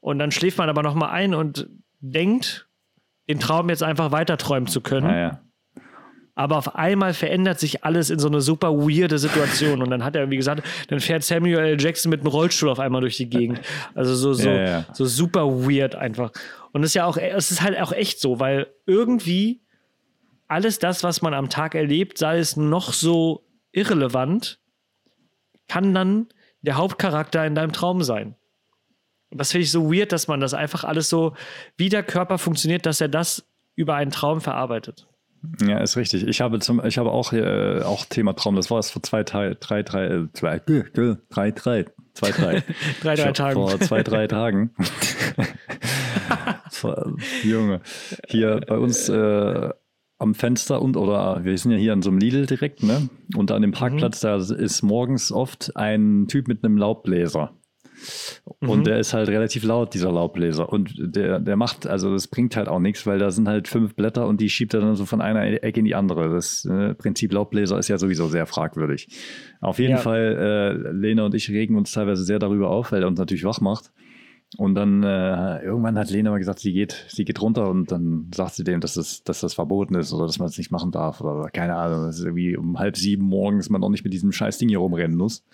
[0.00, 1.68] und dann schläft man aber nochmal ein und
[2.00, 2.68] denkt,
[3.28, 5.06] den Traum jetzt einfach weiter träumen zu können.
[5.06, 5.40] Naja.
[6.34, 9.82] Aber auf einmal verändert sich alles in so eine super weirde Situation.
[9.82, 11.80] Und dann hat er, wie gesagt, dann fährt Samuel L.
[11.80, 13.60] Jackson mit einem Rollstuhl auf einmal durch die Gegend.
[13.94, 14.86] Also so, so, Ja, ja.
[14.94, 16.32] so super weird einfach.
[16.72, 19.60] Und es ist ja auch, es ist halt auch echt so, weil irgendwie
[20.48, 24.60] alles das, was man am Tag erlebt, sei es noch so irrelevant,
[25.68, 26.28] kann dann
[26.62, 28.34] der Hauptcharakter in deinem Traum sein.
[29.30, 31.34] Und das finde ich so weird, dass man das einfach alles so,
[31.76, 33.46] wie der Körper funktioniert, dass er das
[33.76, 35.06] über einen Traum verarbeitet.
[35.62, 36.26] Ja, ist richtig.
[36.26, 38.56] Ich habe zum, ich habe auch, äh, auch Thema Traum.
[38.56, 42.62] Das war es vor zwei, drei, drei, drei, zwei, äh, drei, drei, zwei, drei.
[43.02, 43.54] Drei, drei Tagen.
[43.54, 44.74] Vor zwei, drei Tagen.
[47.42, 47.80] Junge.
[48.28, 49.70] Hier bei uns äh,
[50.20, 53.08] am Fenster und oder wir sind ja hier an so einem Lidl direkt, ne?
[53.34, 57.52] Und an dem Parkplatz, da ist morgens oft ein Typ mit einem Laubbläser.
[58.60, 60.70] Und der ist halt relativ laut, dieser Laubbläser.
[60.70, 63.94] Und der, der macht, also das bringt halt auch nichts, weil da sind halt fünf
[63.94, 66.30] Blätter und die schiebt er dann so von einer Ecke in die andere.
[66.30, 69.08] Das äh, Prinzip Laubbläser ist ja sowieso sehr fragwürdig.
[69.60, 69.98] Auf jeden Ja.
[69.98, 73.44] Fall, äh, Lena und ich regen uns teilweise sehr darüber auf, weil er uns natürlich
[73.44, 73.92] wach macht.
[74.56, 78.30] Und dann äh, irgendwann hat Lena mal gesagt, sie geht, sie geht runter und dann
[78.34, 80.90] sagt sie dem, dass das, dass das verboten ist oder dass man es nicht machen
[80.90, 82.06] darf oder keine Ahnung.
[82.06, 84.78] Das ist irgendwie um halb sieben morgens man noch nicht mit diesem scheiß Ding hier
[84.78, 85.44] rumrennen muss.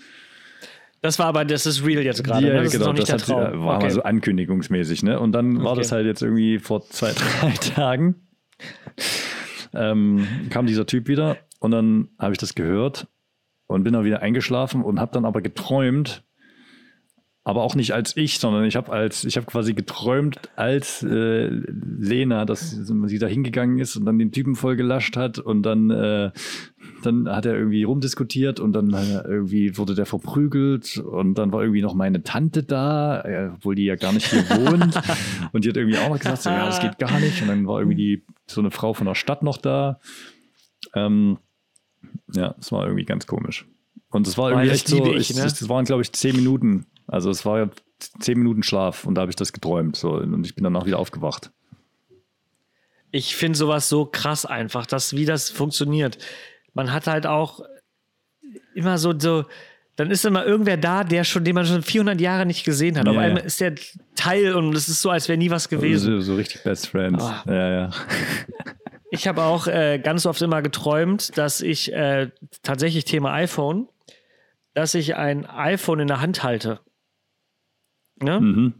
[1.02, 2.46] Das war aber, das ist real jetzt gerade.
[2.46, 2.62] Ja, ne?
[2.62, 3.64] Das genau, ist noch nicht das der hat, Traum.
[3.66, 3.84] war okay.
[3.84, 5.20] mal so ankündigungsmäßig, ne?
[5.20, 5.82] Und dann war Okay.
[5.82, 8.14] das halt jetzt irgendwie vor zwei, drei Tagen.
[9.74, 13.08] Ähm, kam dieser Typ wieder und dann habe ich das gehört
[13.66, 16.24] und bin dann wieder eingeschlafen und habe dann aber geträumt,
[17.46, 21.46] aber auch nicht als ich, sondern ich habe als ich habe quasi geträumt als äh,
[21.46, 25.90] Lena, dass sie da hingegangen ist und dann den Typen voll gelascht hat und dann
[25.90, 26.32] äh,
[27.04, 31.60] dann hat er irgendwie rumdiskutiert und dann äh, irgendwie wurde der verprügelt und dann war
[31.62, 35.00] irgendwie noch meine Tante da, äh, obwohl die ja gar nicht hier wohnt
[35.52, 37.64] und die hat irgendwie auch noch gesagt, so, ja, das geht gar nicht und dann
[37.68, 40.00] war irgendwie die, so eine Frau von der Stadt noch da.
[40.96, 41.38] Ähm,
[42.34, 43.66] Ja, es war irgendwie ganz komisch.
[44.10, 45.44] Und es war irgendwie das echt so, ich, ich, ne?
[45.44, 46.86] es waren, glaube ich, zehn Minuten.
[47.06, 47.70] Also es war
[48.20, 49.96] zehn Minuten Schlaf und da habe ich das geträumt.
[49.96, 51.50] So, und ich bin danach wieder aufgewacht.
[53.10, 56.18] Ich finde sowas so krass einfach, dass wie das funktioniert.
[56.74, 57.60] Man hat halt auch
[58.74, 59.44] immer so, so
[59.96, 63.08] dann ist immer irgendwer da, der schon, den man schon 400 Jahre nicht gesehen hat.
[63.08, 63.26] Auf Ja, ja.
[63.28, 63.74] einmal ist der
[64.14, 66.16] Teil und es ist so, als wäre nie was gewesen.
[66.16, 67.24] So, so richtig Best Friends.
[67.24, 67.42] Ah.
[67.46, 67.90] Ja, ja.
[69.10, 72.30] Ich habe auch äh, ganz oft immer geträumt, dass ich äh,
[72.62, 73.88] tatsächlich Thema iPhone,
[74.76, 76.80] dass ich ein iPhone in der Hand halte.
[78.20, 78.40] Ne?
[78.40, 78.74] Mhm.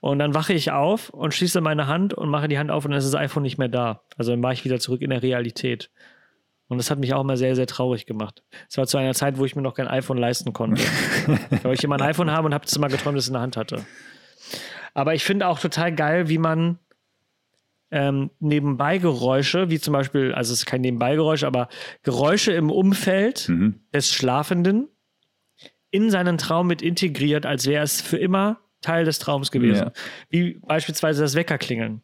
[0.00, 2.90] Und dann wache ich auf und schließe meine Hand und mache die Hand auf und
[2.90, 4.02] dann ist das iPhone nicht mehr da.
[4.18, 5.90] Also dann war ich wieder zurück in der Realität.
[6.68, 8.42] Und das hat mich auch immer sehr, sehr traurig gemacht.
[8.68, 10.82] Es war zu einer Zeit, wo ich mir noch kein iPhone leisten konnte.
[11.62, 13.34] Weil ich immer ein iPhone habe und habe es immer geträumt, dass ich es in
[13.34, 13.84] der Hand hatte.
[14.92, 16.78] Aber ich finde auch total geil, wie man
[17.90, 21.68] ähm, Nebenbeigeräusche, wie zum Beispiel, also es ist kein Nebenbeigeräusch, aber
[22.02, 23.80] Geräusche im Umfeld Mhm.
[23.94, 24.88] des Schlafenden
[25.90, 29.86] in seinen Traum mit integriert, als wäre es für immer Teil des Traums gewesen.
[29.86, 29.92] Ja.
[30.30, 32.02] Wie beispielsweise das Weckerklingeln.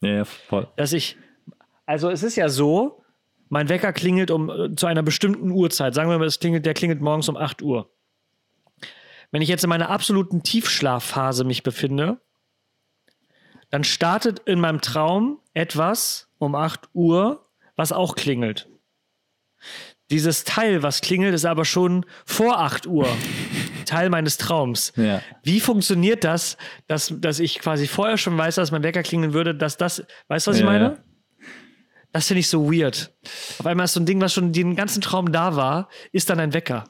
[0.00, 0.68] Ja, ja, voll.
[0.76, 1.16] Dass ich,
[1.86, 3.02] also es ist ja so,
[3.48, 5.94] mein Wecker klingelt um äh, zu einer bestimmten Uhrzeit.
[5.94, 7.90] Sagen wir mal, es klingelt, der klingelt morgens um 8 Uhr.
[9.30, 12.20] Wenn ich jetzt in meiner absoluten Tiefschlafphase mich befinde,
[13.70, 17.46] dann startet in meinem Traum etwas um 8 Uhr,
[17.76, 18.68] was auch klingelt.
[20.10, 23.08] Dieses Teil, was klingelt, ist aber schon vor 8 Uhr.
[23.86, 24.92] Teil meines Traums.
[24.96, 25.22] Ja.
[25.42, 29.54] Wie funktioniert das, dass, dass ich quasi vorher schon weiß, dass mein Wecker klingeln würde,
[29.54, 30.84] dass das, weißt du, was ich Ja, meine?
[30.84, 30.96] ja.
[32.12, 33.12] Das finde ich so weird.
[33.58, 36.40] Auf einmal ist so ein Ding, was schon den ganzen Traum da war, ist dann
[36.40, 36.84] ein Wecker.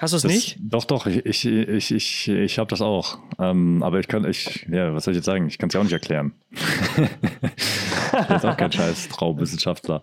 [0.00, 0.56] Hast du es nicht?
[0.60, 3.18] Doch, doch, ich, ich, ich, ich, ich habe das auch.
[3.38, 5.46] Ähm, aber ich kann, ich, ja, was soll ich jetzt sagen?
[5.46, 6.32] Ich kann es ja auch nicht erklären.
[8.12, 10.02] ich bin jetzt auch kein scheiß Traumwissenschaftler.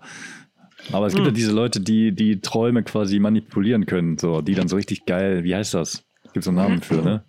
[0.91, 1.33] Aber es gibt Hm.
[1.33, 5.43] ja diese Leute, die die Träume quasi manipulieren können, so, die dann so richtig geil,
[5.43, 6.03] wie heißt das?
[6.33, 7.23] Gibt so einen Namen für, ne?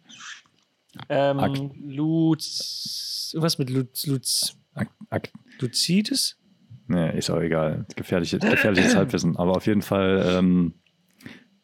[1.08, 6.36] Ähm, Akt- Luz, irgendwas mit Luz, Luz, Ak Ak Lucides?
[6.86, 7.86] ne, ist auch egal.
[7.96, 9.36] Gefährliches, gefährliches Halbwissen.
[9.36, 10.74] Aber auf jeden Fall, ähm,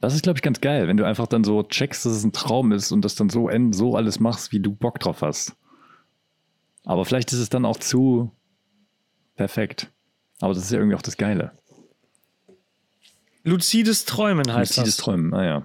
[0.00, 2.32] das ist, glaube ich, ganz geil, wenn du einfach dann so checkst, dass es ein
[2.32, 5.56] Traum ist und das dann so, so alles machst, wie du Bock drauf hast.
[6.84, 8.30] Aber vielleicht ist es dann auch zu
[9.36, 9.90] perfekt.
[10.40, 11.52] Aber das ist ja irgendwie auch das Geile.
[13.44, 15.04] Lucides Träumen heißt Luzides das.
[15.04, 15.62] Träumen, naja.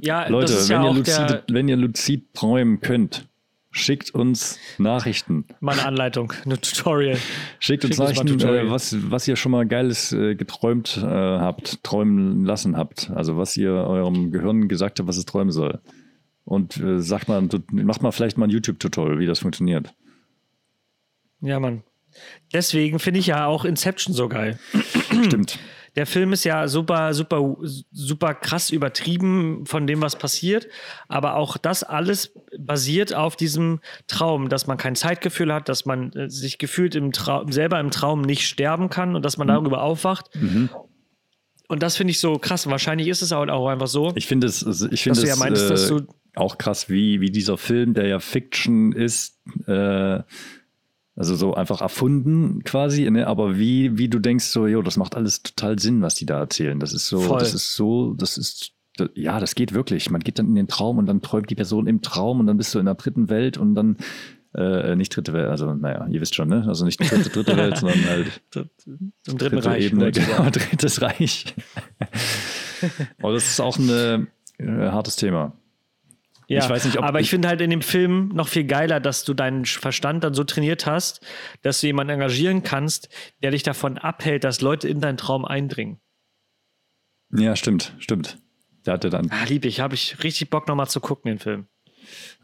[0.00, 3.28] Ja, Leute, das ist wenn, ja ihr lucide, wenn ihr luzid träumen könnt,
[3.70, 5.44] schickt uns Nachrichten.
[5.60, 7.18] meine Anleitung, eine Tutorial.
[7.58, 11.04] Schickt uns Schickt uns Nachrichten, äh, was, was ihr schon mal Geiles äh, geträumt äh,
[11.04, 13.10] habt, träumen lassen habt.
[13.14, 15.80] Also was ihr eurem Gehirn gesagt habt, was es träumen soll.
[16.44, 19.92] Und äh, sagt mal, macht mal vielleicht mal ein YouTube-Tutorial, wie das funktioniert.
[21.40, 21.82] Ja, Mann.
[22.52, 24.58] Deswegen finde ich ja auch Inception so geil.
[25.26, 25.58] Stimmt.
[25.96, 27.56] Der Film ist ja super, super,
[27.90, 30.68] super krass übertrieben von dem, was passiert.
[31.08, 36.12] Aber auch das alles basiert auf diesem Traum, dass man kein Zeitgefühl hat, dass man
[36.12, 39.82] äh, sich gefühlt im Traum, selber im Traum nicht sterben kann und dass man darüber
[39.82, 40.28] aufwacht.
[41.68, 42.68] Und das finde ich so krass.
[42.68, 44.12] Wahrscheinlich ist es auch auch einfach so.
[44.16, 46.02] Ich finde es, ich finde ja es meintest, dass äh,
[46.34, 50.20] auch krass, wie, wie dieser Film, der ja Fiction ist, äh,
[51.16, 53.26] also so einfach erfunden quasi, ne?
[53.26, 56.38] aber wie, wie du denkst, so, jo, das macht alles total Sinn, was die da
[56.38, 56.78] erzählen.
[56.78, 57.38] Das ist so, Voll.
[57.38, 60.10] das ist so, das ist, da- ja, das geht wirklich.
[60.10, 62.58] Man geht dann in den Traum und dann träumt die Person im Traum und dann
[62.58, 63.96] bist du in der dritten Welt und dann,
[64.54, 66.64] äh, nicht dritte Welt, also naja, ihr wisst schon, ne?
[66.66, 68.40] Also nicht dritte, dritte Welt, sondern halt
[68.86, 69.84] Im dritten dritte Reich.
[69.86, 71.54] Ebene, genau, drittes Reich.
[73.22, 73.88] aber das ist auch ein
[74.58, 75.52] äh, hartes Thema.
[76.48, 78.64] Ja, Ich weiß nicht, ob aber ich ich- finde halt in dem Film noch viel
[78.64, 81.20] geiler, dass du deinen Verstand dann so trainiert hast,
[81.62, 83.08] dass du jemanden engagieren kannst,
[83.42, 85.98] der dich davon abhält, dass Leute in deinen Traum eindringen.
[87.36, 88.38] Ja, stimmt, stimmt.
[88.86, 89.28] Der hatte dann.
[89.32, 91.66] Ah, lieb ich, habe ich richtig Bock nochmal zu gucken, den Film.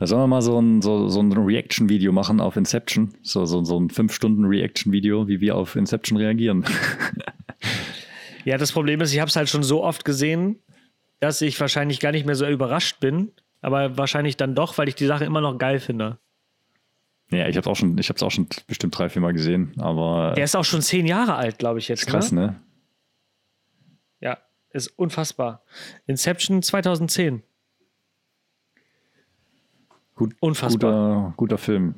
[0.01, 3.15] Da sollen wir mal so ein, so, so ein Reaction-Video machen auf Inception.
[3.23, 6.65] So, so, so ein 5-Stunden-Reaction-Video, wie wir auf Inception reagieren.
[8.45, 10.59] Ja, das Problem ist, ich habe es halt schon so oft gesehen,
[11.21, 13.31] dass ich wahrscheinlich gar nicht mehr so überrascht bin,
[13.63, 16.19] aber wahrscheinlich dann doch, weil ich die Sache immer noch geil finde.
[17.31, 19.73] ja, ich habe auch schon, ich habe es auch schon bestimmt drei, vier Mal gesehen,
[19.79, 22.07] aber Der ist auch schon zehn Jahre alt, glaube ich jetzt.
[22.07, 22.41] krass, ne?
[22.41, 22.61] ne?
[24.21, 24.39] Ja,
[24.71, 25.63] ist unfassbar.
[26.07, 27.43] Inception 2010.
[30.15, 30.91] Gut, Unfassbar.
[30.91, 31.95] Guter, guter Film.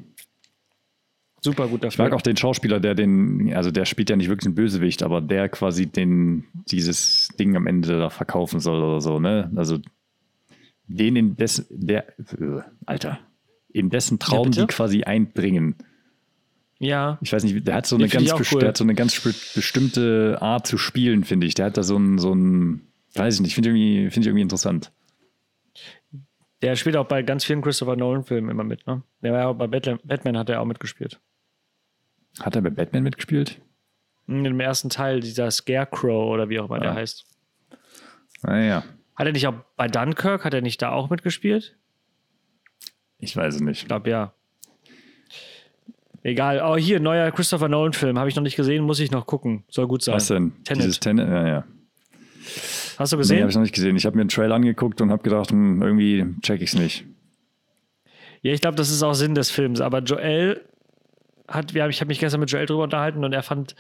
[1.41, 4.47] Super guter Ich mag auch den Schauspieler, der den, also der spielt ja nicht wirklich
[4.47, 9.21] einen Bösewicht, aber der quasi den, dieses Ding am Ende da verkaufen soll oder so,
[9.21, 9.53] ne?
[9.55, 9.79] Also
[10.87, 13.19] den in dessen, der, äh, Alter,
[13.71, 14.61] in dessen Traum bitte?
[14.63, 15.77] die quasi einbringen.
[16.79, 17.19] Ja.
[17.23, 18.61] Ich weiß nicht, der hat so eine, find ganz, cool.
[18.61, 21.55] der hat so eine ganz be- bestimmte Art zu spielen, finde ich.
[21.55, 22.83] Der hat da so ein, so ein
[23.15, 24.93] weiß ich nicht, finde ich, irgendwie- finde ich irgendwie interessant.
[26.63, 29.03] Der spielt auch bei ganz vielen Christopher Nolan-Filmen immer mit, ne?
[29.23, 31.21] Der war ja auch bei Batman, Batman hat er auch mitgespielt.
[32.41, 33.61] Hat er bei Batman mitgespielt?
[34.27, 36.95] In dem ersten Teil, dieser Scarecrow oder wie auch immer der Ah.
[36.95, 37.25] heißt.
[38.43, 38.83] Naja,
[39.17, 41.77] Hat er nicht auch bei Dunkirk, hat er nicht da auch mitgespielt?
[43.19, 43.83] ich weiß es nicht.
[43.83, 44.35] Ich glaube ja.
[46.23, 46.63] Egal.
[46.65, 48.19] Oh, hier, neuer Christopher Nolan-Film.
[48.19, 49.65] Habe ich noch nicht gesehen, muss ich noch gucken.
[49.69, 50.15] Soll gut sein.
[50.15, 50.53] Was denn?
[50.65, 50.83] Tenet.
[50.85, 51.29] Dieses Tenet?
[51.29, 51.65] Ja, ja.
[52.99, 53.41] Hast du Nee, gesehen?
[53.41, 53.97] habe ich noch nicht gesehen.
[53.97, 57.05] Ich habe mir einen Trailer angeguckt und habe gedacht, hm, irgendwie check ich's nicht.
[58.43, 59.81] Ja, ich glaube, das ist auch Sinn des Films.
[59.81, 60.61] Aber Joel
[61.49, 63.75] hat, wir haben, ich habe mich gestern mit Joel drüber unterhalten und er fand,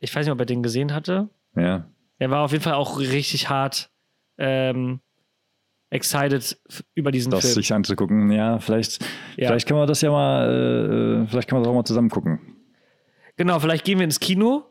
[0.00, 1.28] ich weiß nicht, ob er den gesehen hatte.
[1.56, 1.86] Ja.
[2.18, 3.90] Er war auf jeden Fall auch richtig hart
[4.38, 5.00] ähm,
[5.90, 6.58] excited
[6.94, 7.54] über diesen Das Film.
[7.54, 8.30] sich anzugucken.
[8.32, 9.02] Ja, vielleicht,
[9.36, 9.48] Ja.
[9.48, 12.40] vielleicht können wir das ja mal, äh, vielleicht können wir das auch mal zusammen gucken.
[13.36, 14.64] Genau, vielleicht gehen wir ins Kino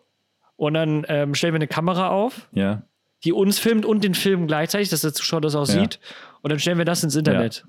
[0.55, 2.83] und dann ähm, stellen wir eine Kamera auf, Ja.
[3.23, 5.81] die uns filmt und den Film gleichzeitig, dass der Zuschauer das auch Ja.
[5.81, 5.99] sieht.
[6.41, 7.65] Und dann stellen wir das ins Internet.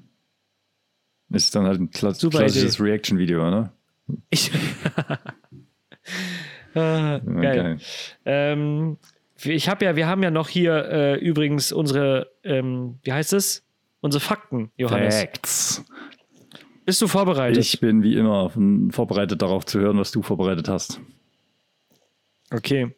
[1.30, 2.80] Ist dann halt ein kla Super klassisches.
[2.80, 3.72] Reaction-Video, ne?
[4.30, 4.50] Ich,
[6.76, 7.78] Ah, geil.
[8.24, 8.98] Ähm,
[9.44, 13.66] ich habe ja, wir haben ja noch hier äh, übrigens unsere, ähm, wie heißt es?
[14.00, 15.18] Unsere Fakten, Johannes.
[15.18, 15.84] Facts.
[16.84, 17.64] Bist du vorbereitet?
[17.64, 18.52] Ich bin wie immer
[18.90, 21.00] vorbereitet darauf zu hören, was du vorbereitet hast.
[22.50, 22.94] Okay.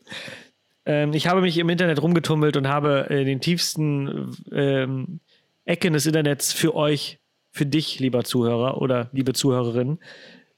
[0.85, 5.21] Ähm, ich habe mich im Internet rumgetummelt und habe in den tiefsten ähm,
[5.65, 7.21] Ecken des Internets für euch,
[7.51, 9.99] für dich, lieber Zuhörer oder liebe Zuhörerin,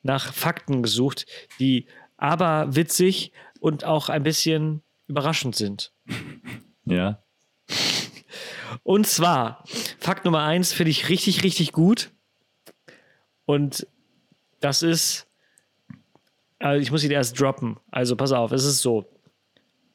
[0.02, 1.26] nach Fakten gesucht,
[1.60, 1.86] die
[2.16, 5.92] aber witzig und auch ein bisschen überraschend sind.
[6.84, 7.22] Ja.
[8.82, 9.64] Und zwar,
[9.98, 12.10] Fakt Nummer eins finde ich richtig, richtig gut.
[13.44, 13.86] Und
[14.60, 15.26] das ist,
[16.58, 17.78] also ich muss ihn erst droppen.
[17.90, 19.10] Also pass auf, es ist so.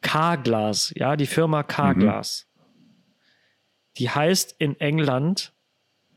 [0.01, 2.47] K-Glas, ja, die Firma K-Glas.
[3.97, 5.53] Die heißt in England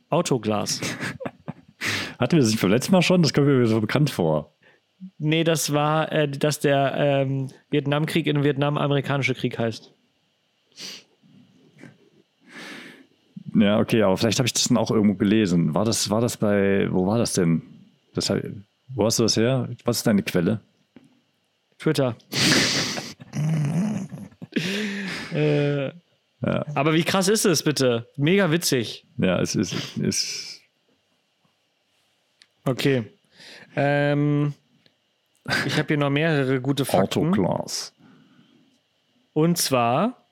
[0.08, 0.80] Autoglas.
[2.18, 3.22] Hatten wir das nicht beim letzten Mal schon?
[3.22, 4.55] Das kommt mir so bekannt vor.
[5.18, 9.92] Nee, das war, äh, dass der ähm, Vietnamkrieg in Vietnam amerikanische Krieg heißt.
[13.54, 15.74] Ja, okay, aber vielleicht habe ich das dann auch irgendwo gelesen.
[15.74, 17.62] War das, war das bei, wo war das denn?
[18.14, 18.32] Das,
[18.88, 19.68] wo hast du das her?
[19.84, 20.60] Was ist deine Quelle?
[21.78, 22.16] Twitter.
[25.32, 25.90] äh,
[26.40, 28.08] Aber wie krass ist es bitte?
[28.16, 29.06] Mega witzig.
[29.18, 30.56] Ja, es ist, ist
[32.66, 33.04] Okay.
[33.76, 34.52] Ähm,
[35.66, 37.28] ich habe hier noch mehrere gute Fakten.
[37.28, 37.92] Autoglas.
[39.32, 40.26] Und zwar,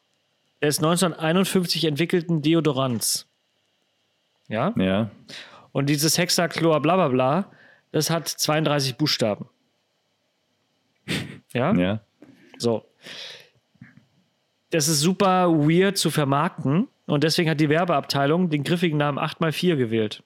[0.62, 3.28] des 1951 entwickelten Deodorants.
[4.48, 4.74] Ja?
[4.78, 5.12] Ja.
[5.72, 7.52] Und dieses Hexachlor bla bla bla,
[7.92, 9.48] das hat 32 Buchstaben.
[11.54, 11.74] Ja?
[11.78, 12.02] Ja.
[12.58, 12.86] So.
[14.72, 19.76] Das ist super weird zu vermarkten und deswegen hat die Werbeabteilung den griffigen Namen 8x4
[19.78, 20.22] gewählt.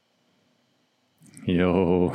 [1.46, 2.12] Jo.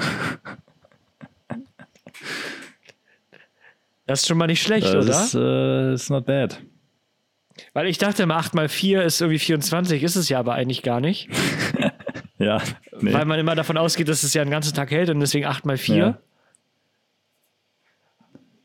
[4.06, 5.24] Das ist schon mal nicht schlecht, Das oder?
[5.24, 6.60] ist, äh, ist not bad.
[7.74, 11.28] Weil ich dachte immer, 8x4 ist irgendwie 24, ist es ja aber eigentlich gar nicht.
[12.48, 12.62] Ja.
[13.00, 13.12] Nee.
[13.12, 15.94] Weil man immer davon ausgeht, dass es ja einen ganzen Tag hält und deswegen 8x4.
[15.96, 16.18] Ja.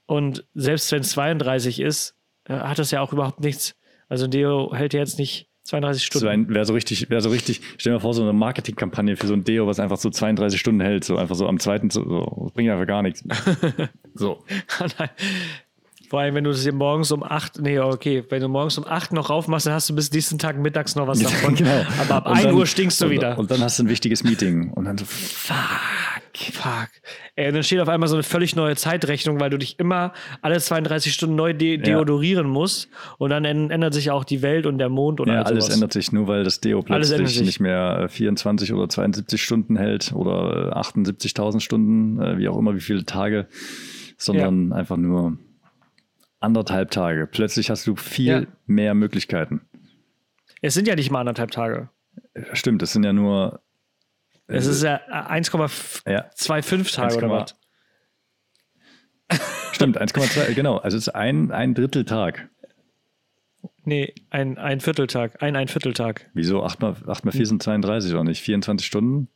[0.06, 2.16] Und selbst wenn es 32 ist,
[2.46, 3.76] äh, hat das ja auch überhaupt nichts.
[4.08, 6.54] Also ein Deo hält ja jetzt nicht 32 So Stunden.
[6.54, 9.34] wäre so richtig, wäre so richtig, stell dir mal vor, so eine Marketingkampagne für so
[9.34, 12.52] ein Deo, was einfach so 32 Stunden hält, so einfach so am zweiten, so, so
[12.54, 13.24] bringt einfach gar nichts.
[14.14, 14.44] so.
[16.14, 18.86] Vor allem, wenn du das hier morgens um 8, nee, okay, wenn du morgens um
[18.86, 21.56] 8 noch raufmachst, dann hast du bis nächsten Tag mittags noch was davon.
[21.56, 21.84] genau.
[22.00, 23.36] Aber ab Und 1 dann- Uhr stinkst du und, wieder.
[23.40, 26.90] Und dann hast du ein wichtiges Meeting und dann so, Fuck.
[27.36, 30.60] Ey, dann steht auf einmal so eine völlig neue Zeitrechnung, weil du dich immer alle
[30.60, 32.90] 32 Stunden neu de deodorieren musst.
[33.18, 35.66] Und dann änd- ändert sich auch die Welt und der Mond und ja, all alles
[35.66, 35.76] sowas.
[35.78, 40.14] ändert sich nur, weil das Deo plötzlich nicht mehr äh, 24 oder 72 Stunden hält
[40.14, 43.48] oder äh, 78.000 Stunden, äh, wie auch immer, wie viele Tage,
[44.18, 45.40] sondern einfach nur
[46.44, 47.28] anderthalb Tage.
[47.28, 48.44] Plötzlich hast du viel Ja.
[48.66, 49.62] mehr Möglichkeiten.
[50.62, 51.90] Es sind ja nicht mal anderthalb Tage.
[52.54, 53.62] Stimmt, es sind ja nur
[54.48, 56.22] Es ist ja 1,25 ja,
[57.08, 57.30] Tage oder 1,8.
[57.42, 57.56] was.
[59.74, 60.78] Stimmt, 1,2, genau.
[60.78, 62.50] Also es ist ein, ein Dritteltag.
[63.86, 65.42] Nee, ein, ein Vierteltag.
[65.42, 66.30] Ein, ein Vierteltag.
[66.34, 66.64] Wieso?
[66.64, 68.42] 8 mal, 8 mal 4 sind 32 oder nicht?
[68.42, 69.28] 24 Stunden?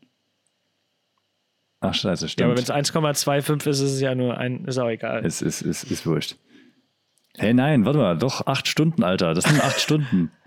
[1.80, 2.46] Ach, scheiße, Ja, stimmt.
[2.46, 5.26] aber wenn es 1,25 ist, ist es ja nur ein, ist auch egal.
[5.26, 6.38] ist, ist, ist, ist wurscht.
[7.38, 9.34] Hey, nein, warte mal, doch acht Stunden, Alter.
[9.34, 10.32] Das sind acht Stunden.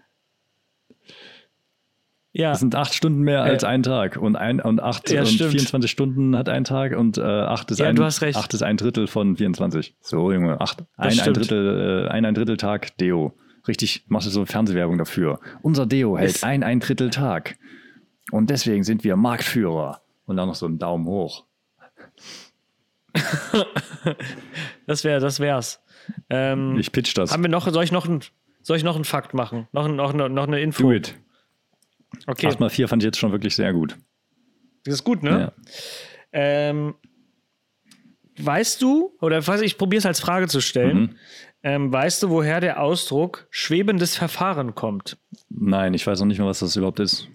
[2.32, 3.68] ja, Das sind acht Stunden mehr als Ja.
[3.68, 4.16] ein Tag.
[4.16, 5.50] Und, ein, und, acht, Ja, und stimmt.
[5.52, 9.06] 24 Stunden hat ein Tag und äh, acht, ist Ja, ein, acht ist ein Drittel
[9.06, 9.94] von 24.
[10.00, 11.34] So, Junge, acht, ein, ein.
[11.34, 13.34] Drittel, äh, ein, ein Drittel Tag Deo.
[13.68, 15.38] Richtig, machst du so Fernsehwerbung dafür.
[15.62, 17.56] Unser Deo hält Ist- ein, ein Drittel Tag.
[18.32, 20.00] Und deswegen sind wir Marktführer.
[20.24, 21.44] Und dann noch so einen Daumen hoch.
[24.86, 25.79] das wäre, das wär's.
[26.28, 27.32] Ähm, Ich pitch das.
[27.32, 28.20] haben wir noch, soll ich noch ein,
[28.62, 29.68] soll ich noch einen Fakt machen?
[29.72, 30.82] Noch, noch, eine- noch eine Info?
[30.82, 31.14] Do it.
[32.26, 33.96] Okay, 8 mal 4 fand ich jetzt schon wirklich sehr gut.
[34.84, 35.30] das ist gut, ne?
[35.40, 35.52] Ja.
[36.32, 36.94] Ähm,
[38.38, 41.16] weißt du, oder ich probiere es als Frage zu stellen, Mhm.
[41.62, 45.18] ähm, weißt du, woher der Ausdruck schwebendes Verfahren kommt?
[45.50, 47.28] Nein, ich weiß noch nicht mal, was das überhaupt ist.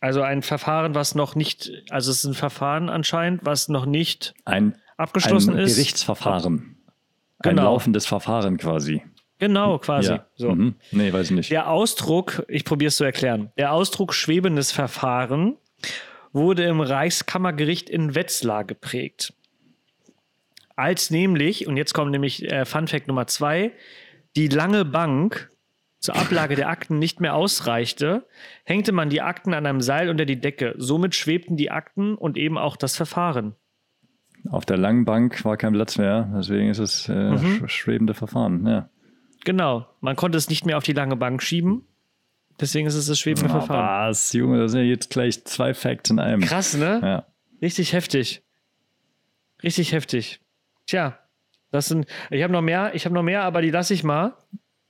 [0.00, 4.34] Also ein Verfahren, was noch nicht, also es ist ein Verfahren anscheinend, was noch nicht
[4.46, 5.76] Ein, abgeschlossen ein ist.
[5.76, 6.76] Gerichtsverfahren.
[7.40, 7.64] Ein Genau.
[7.64, 9.02] laufendes Verfahren quasi.
[9.38, 10.12] Genau, quasi.
[10.12, 10.26] Ja.
[10.34, 10.54] So.
[10.54, 10.74] Mhm.
[10.92, 11.50] Nee, weiß ich nicht.
[11.50, 15.56] Der Ausdruck, ich probiere es zu erklären, der Ausdruck schwebendes Verfahren
[16.32, 19.32] wurde im Reichskammergericht in Wetzlar geprägt.
[20.76, 23.72] Als nämlich, und jetzt kommt nämlich äh, Fun Fact Nummer zwei,
[24.36, 25.50] die lange Bank
[25.98, 28.26] zur Ablage der Akten nicht mehr ausreichte,
[28.64, 30.74] hängte man die Akten an einem Seil unter die Decke.
[30.78, 33.54] Somit schwebten die Akten und eben auch das Verfahren.
[34.48, 37.36] Auf der langen Bank war kein Platz mehr, deswegen ist es äh, Mhm.
[37.36, 38.66] sch- schwebende Verfahren.
[38.66, 38.88] Ja.
[39.44, 41.82] Genau, man konnte es nicht mehr auf die lange Bank schieben.
[42.60, 44.08] Deswegen ist es das schwebende Oh, Verfahren.
[44.10, 46.40] was, Junge, das sind ja jetzt gleich zwei Facts in einem.
[46.42, 47.00] Krass, ne?
[47.02, 47.26] Ja.
[47.62, 48.42] Richtig heftig.
[49.62, 50.40] Richtig heftig.
[50.86, 51.18] Tja,
[51.70, 52.06] das sind.
[52.30, 54.34] Ich habe noch mehr, ich habe noch mehr, aber die lasse ich mal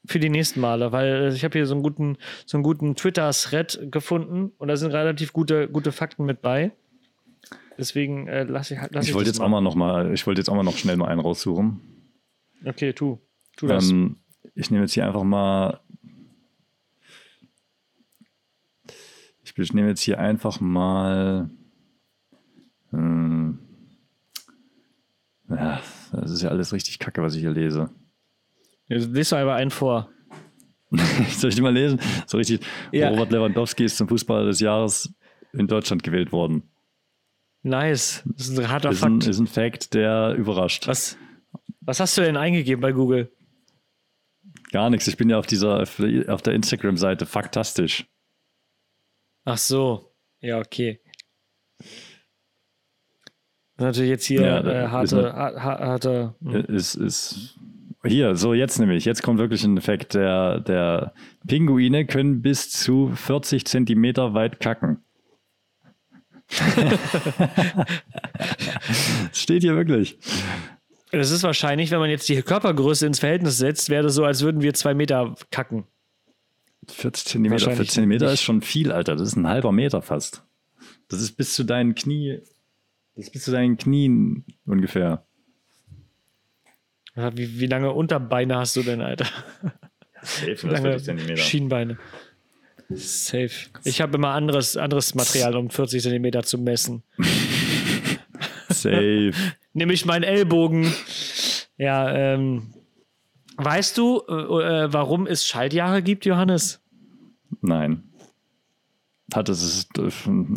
[0.07, 2.97] für die nächsten Male, weil äh, ich habe hier so einen guten, so einen guten
[2.97, 6.73] Twitter-Thread gefunden und da sind relativ gute, gute Fakten mit bei.
[7.81, 10.39] Deswegen äh, lasse ich, lass Ich ich wollte jetzt auch mal noch mal, ich wollte
[10.43, 11.81] jetzt auch mal noch schnell mal einen raussuchen.
[12.63, 13.19] Okay, tu.
[13.57, 13.89] Tu das.
[13.89, 14.17] Ähm,
[14.55, 15.81] ich nehme jetzt hier einfach mal.
[19.55, 21.49] Ich nehme jetzt hier einfach mal.
[22.91, 23.59] Hm,
[25.49, 25.81] ja,
[26.13, 27.89] das ist ja alles richtig kacke, was ich hier lese.
[28.89, 30.11] Jetzt Lies doch einfach einen vor.
[31.31, 31.99] Soll ich die mal lesen?
[32.27, 32.61] So richtig.
[32.93, 33.09] Ja.
[33.09, 35.15] Robert Lewandowski ist zum Fußballer des Jahres
[35.55, 36.65] in Deutschland gewählt worden.
[37.63, 38.23] Nice.
[38.27, 39.27] Das ist ein harter Ist ein, Fakt.
[39.29, 40.87] ist ein Fact, der überrascht.
[40.89, 41.17] Was,
[41.81, 43.31] was hast du denn eingegeben bei Google?
[44.73, 45.07] Gar nichts.
[45.09, 48.07] Ich bin ja auf dieser auf der Instagram-Seite faktastisch.
[49.45, 50.13] Ach so.
[50.41, 51.01] Ja, okay.
[53.77, 56.35] Das ist natürlich jetzt hier Ja, äh, harte, harte.
[56.43, 56.55] hm.
[56.67, 57.59] Ist, ist
[58.05, 59.05] hier, so jetzt nämlich.
[59.05, 60.15] Jetzt kommt wirklich ein Effekt.
[60.15, 61.13] Der, der
[61.47, 65.03] Pinguine können bis zu 40 Zentimeter weit kacken.
[69.31, 70.19] Das steht hier wirklich.
[71.13, 74.43] Das ist wahrscheinlich, wenn man jetzt die Körpergröße ins Verhältnis setzt, wäre das so, als
[74.43, 75.85] würden wir zwei Meter kacken.
[76.89, 78.35] 40 Zentimeter, Wahrscheinlich 40 Zentimeter nicht.
[78.35, 79.17] ist schon viel, Alter.
[79.17, 80.45] Das ist ein halber Meter fast.
[81.09, 82.41] Das ist bis zu deinen Knie.
[83.15, 85.25] Das ist bis zu deinen Knien ungefähr.
[87.17, 89.27] Ja, Wie, wie lange Unterbeine hast du denn, Alter?
[90.23, 91.99] Safe Wie lange Schienbeine.
[92.95, 93.51] Safe.
[93.85, 97.03] Ich habe immer anderes, anderes Material, um 40 Zentimeter zu messen.
[98.69, 99.33] Safe.
[99.73, 100.93] Nämlich meinen Ellbogen.
[101.77, 102.75] Ja, ähm.
[103.57, 106.81] Weißt du, äh, äh, warum es Schaltjahre gibt, Johannes?
[107.61, 108.05] Nein.
[109.35, 109.87] Hat es,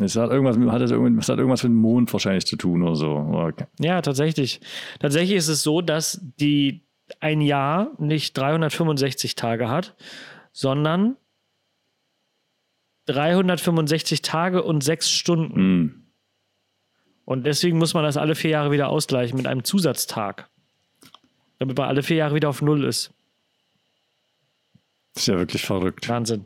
[0.02, 2.82] es hat irgendwas, mit- hat es, es hat irgendwas mit dem Mond wahrscheinlich zu tun
[2.82, 3.12] oder so.
[3.12, 4.62] Oder, Ja, tatsächlich.
[5.00, 6.86] Tatsächlich ist es so, dass die
[7.20, 9.96] ein Jahr nicht 365 Tage hat,
[10.54, 11.18] sondern
[13.06, 15.56] 365 Tage und sechs Stunden.
[15.56, 16.04] Hm.
[17.26, 20.50] Und deswegen muss man das alle vier Jahre wieder ausgleichen mit einem Zusatztag.
[21.60, 23.14] Damit man alle vier Jahre wieder auf Null ist.
[25.16, 26.10] ist ja wirklich verrückt.
[26.10, 26.46] Wahnsinn.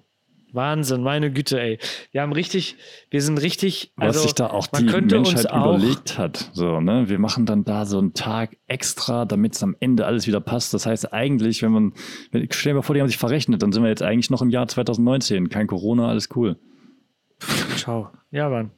[0.58, 1.80] Wahnsinn, meine Güte, ey.
[2.12, 2.76] Wir haben richtig,
[3.10, 3.94] wir sind richtig.
[3.96, 6.50] Was also, sich da auch die Menschheit auch- überlegt hat.
[6.52, 7.08] So, ne?
[7.08, 10.74] Wir machen dann da so einen Tag extra, damit es am Ende alles wieder passt.
[10.74, 11.94] Das heißt eigentlich, wenn man,
[12.32, 14.42] wenn, stell dir mal vor, die haben sich verrechnet, dann sind wir jetzt eigentlich noch
[14.42, 15.48] im Jahr 2019.
[15.48, 16.58] Kein Corona, alles cool.
[17.78, 18.10] Ciao.
[18.32, 18.72] Ja, Mann.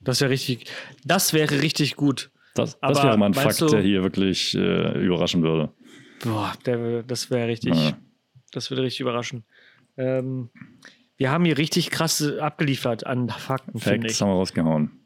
[0.00, 0.66] Das wäre richtig,
[1.04, 2.30] das wäre richtig gut.
[2.54, 5.72] Das, das wäre mal ein Fakt, du- der hier wirklich äh, überraschen würde.
[6.22, 7.96] Boah, der, das wäre richtig, Ja.
[8.52, 9.44] das würde richtig überraschen.
[9.96, 10.50] Ähm,
[11.16, 15.04] wir haben hier richtig krass abgeliefert an Fakten, Facts haben wir rausgehauen.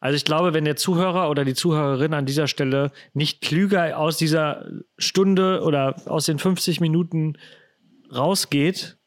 [0.00, 4.16] Also ich glaube, wenn der Zuhörer oder die Zuhörerin an dieser Stelle nicht klüger aus
[4.16, 4.66] dieser
[4.96, 7.36] Stunde oder aus den 50 Minuten
[8.10, 8.98] rausgeht,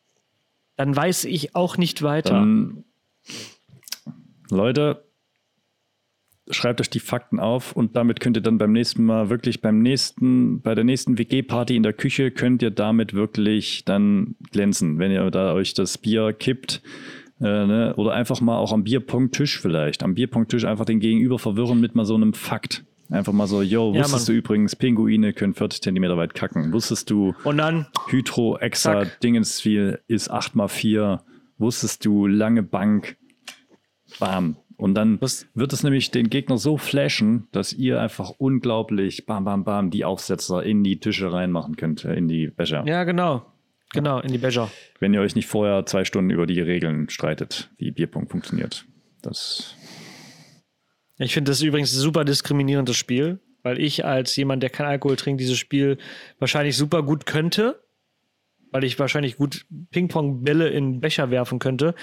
[0.76, 2.36] dann weiß ich auch nicht weiter.
[2.36, 2.86] Dann,
[4.52, 5.04] Leute,
[6.50, 9.80] schreibt euch die Fakten auf und damit könnt ihr dann beim nächsten Mal wirklich beim
[9.80, 15.12] nächsten, bei der nächsten WG-Party in der Küche könnt ihr damit wirklich dann glänzen, wenn
[15.12, 16.82] ihr da euch das Bier kippt.
[17.40, 17.94] Äh, ne?
[17.98, 20.04] Oder einfach mal auch am Bierpunkttisch vielleicht.
[20.04, 22.86] Am Bierpunkttisch einfach den Gegenüber verwirren mit mal so einem Fakt.
[23.10, 24.36] Einfach mal so, yo, Ja, wusstest Mann.
[24.36, 26.72] du übrigens, Pinguine können 40 Zentimeter weit kacken.
[26.72, 29.06] Wusstest du, Und dann, Hydro Exa.
[29.22, 31.20] Dingensviel ist 8x4.
[31.58, 33.18] Wusstest du, lange Bank.
[34.20, 34.56] Bam.
[34.84, 39.64] Und dann wird es nämlich den Gegner so flashen, dass ihr einfach unglaublich bam, bam,
[39.64, 42.84] bam die Aufsetzer in die Tische reinmachen könnt, äh, in die Becher.
[42.86, 43.46] ja, genau.
[43.94, 44.70] Genau, in die Becher.
[45.00, 48.84] Wenn ihr euch nicht vorher zwei Stunden über die Regeln streitet, wie Bierpunkt funktioniert.
[49.22, 49.74] Das
[51.18, 55.16] Ich finde das übrigens ein super diskriminierendes Spiel, weil ich als jemand, der kein Alkohol
[55.16, 55.98] trinkt, dieses Spiel
[56.40, 57.82] wahrscheinlich super gut könnte,
[58.72, 61.96] weil ich wahrscheinlich gut Ping-Pong-Bälle in Becher werfen könnte.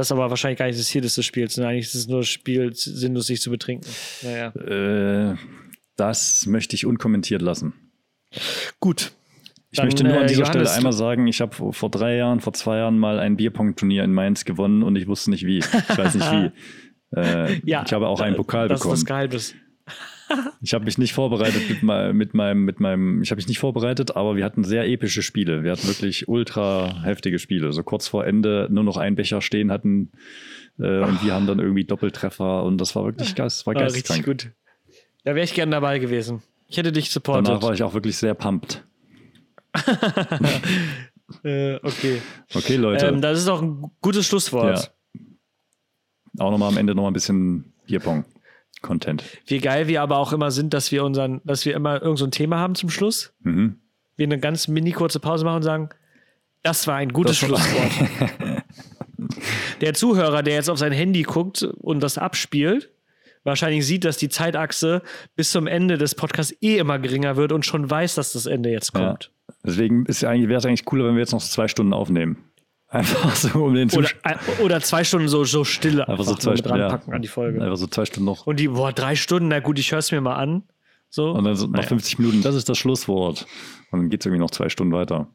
[0.00, 1.54] Das aber wahrscheinlich gar nicht das Ziel des Spiels.
[1.54, 3.86] sondern Eigentlich ist es nur das Spiel, sinnlos sich zu betrinken.
[4.22, 4.48] Naja.
[4.54, 5.36] Äh,
[5.96, 7.74] das möchte ich unkommentiert lassen.
[8.80, 9.12] Gut.
[9.70, 12.16] Ich Dann, möchte nur an äh, dieser Johannes, Stelle einmal sagen, ich habe vor drei
[12.16, 15.58] Jahren, vor zwei Jahren mal ein Bierpong-Turnier in Mainz gewonnen und ich wusste nicht wie.
[15.58, 16.50] Ich weiß nicht wie.
[17.16, 18.94] Äh, Ja, ich habe auch einen Pokal das bekommen.
[18.94, 19.54] ist das Geheimnis.
[20.62, 23.58] Ich habe mich nicht vorbereitet mit, mei- mit meinem, mit meinem, ich habe mich nicht
[23.58, 25.64] vorbereitet, aber wir hatten sehr epische Spiele.
[25.64, 27.72] Wir hatten wirklich ultra heftige Spiele.
[27.72, 30.10] So kurz vor Ende nur noch einen Becher stehen hatten
[30.78, 34.22] äh, und wir haben dann irgendwie Doppeltreffer und das war wirklich geist, war Ah, richtig
[34.24, 34.50] gut.
[35.24, 36.42] Da wäre ich gern dabei gewesen.
[36.68, 37.48] Ich hätte dich supportet.
[37.48, 38.84] Danach war ich auch wirklich sehr pumped.
[41.44, 42.20] äh, okay.
[42.54, 43.06] Okay, Leute.
[43.06, 44.92] Ähm, das ist auch ein gutes Schlusswort.
[46.38, 47.72] Auch nochmal am Ende nochmal ein bisschen
[48.80, 49.24] Bierpong-Content.
[49.46, 52.24] Wie geil wir aber auch immer sind, dass wir unseren, dass wir immer irgend so
[52.24, 53.32] ein Thema haben zum Schluss.
[53.42, 53.76] Mhm.
[54.16, 55.88] Wir eine ganz mini kurze Pause machen und sagen,
[56.62, 57.92] das war ein gutes Das Schlusswort.
[59.80, 62.90] der Zuhörer, der jetzt auf sein Handy guckt und das abspielt,
[63.44, 65.02] wahrscheinlich sieht, dass die Zeitachse
[65.36, 68.70] bis zum Ende des Podcasts eh immer geringer wird und schon weiß, dass das Ende
[68.70, 69.30] jetzt kommt.
[69.64, 72.49] Deswegen ist ja eigentlich, wäre es eigentlich cooler, wenn wir jetzt noch zwei Stunden aufnehmen.
[72.90, 76.32] Einfach so um den Oder, Zusch äh, oder zwei Stunden so, so Stille Einfach so
[76.32, 76.78] nur zwei mit Stunden.
[76.80, 77.00] Ja.
[77.08, 77.62] an die Folge.
[77.62, 78.46] Einfach so zwei Stunden noch.
[78.46, 80.64] Und die, boah, drei Stunden, na gut, ich höre es mir mal an.
[81.08, 81.30] So.
[81.30, 81.88] Und dann so nach Naja.
[81.88, 83.46] 50 Minuten, das ist das Schlusswort.
[83.90, 85.28] Und dann geht es irgendwie noch zwei Stunden weiter.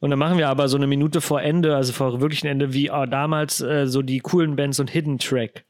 [0.00, 2.88] Und dann machen wir aber so eine Minute vor Ende, also vor wirklichen Ende, wie
[2.88, 5.64] äh, damals äh, so die coolen Bands und Hidden Track.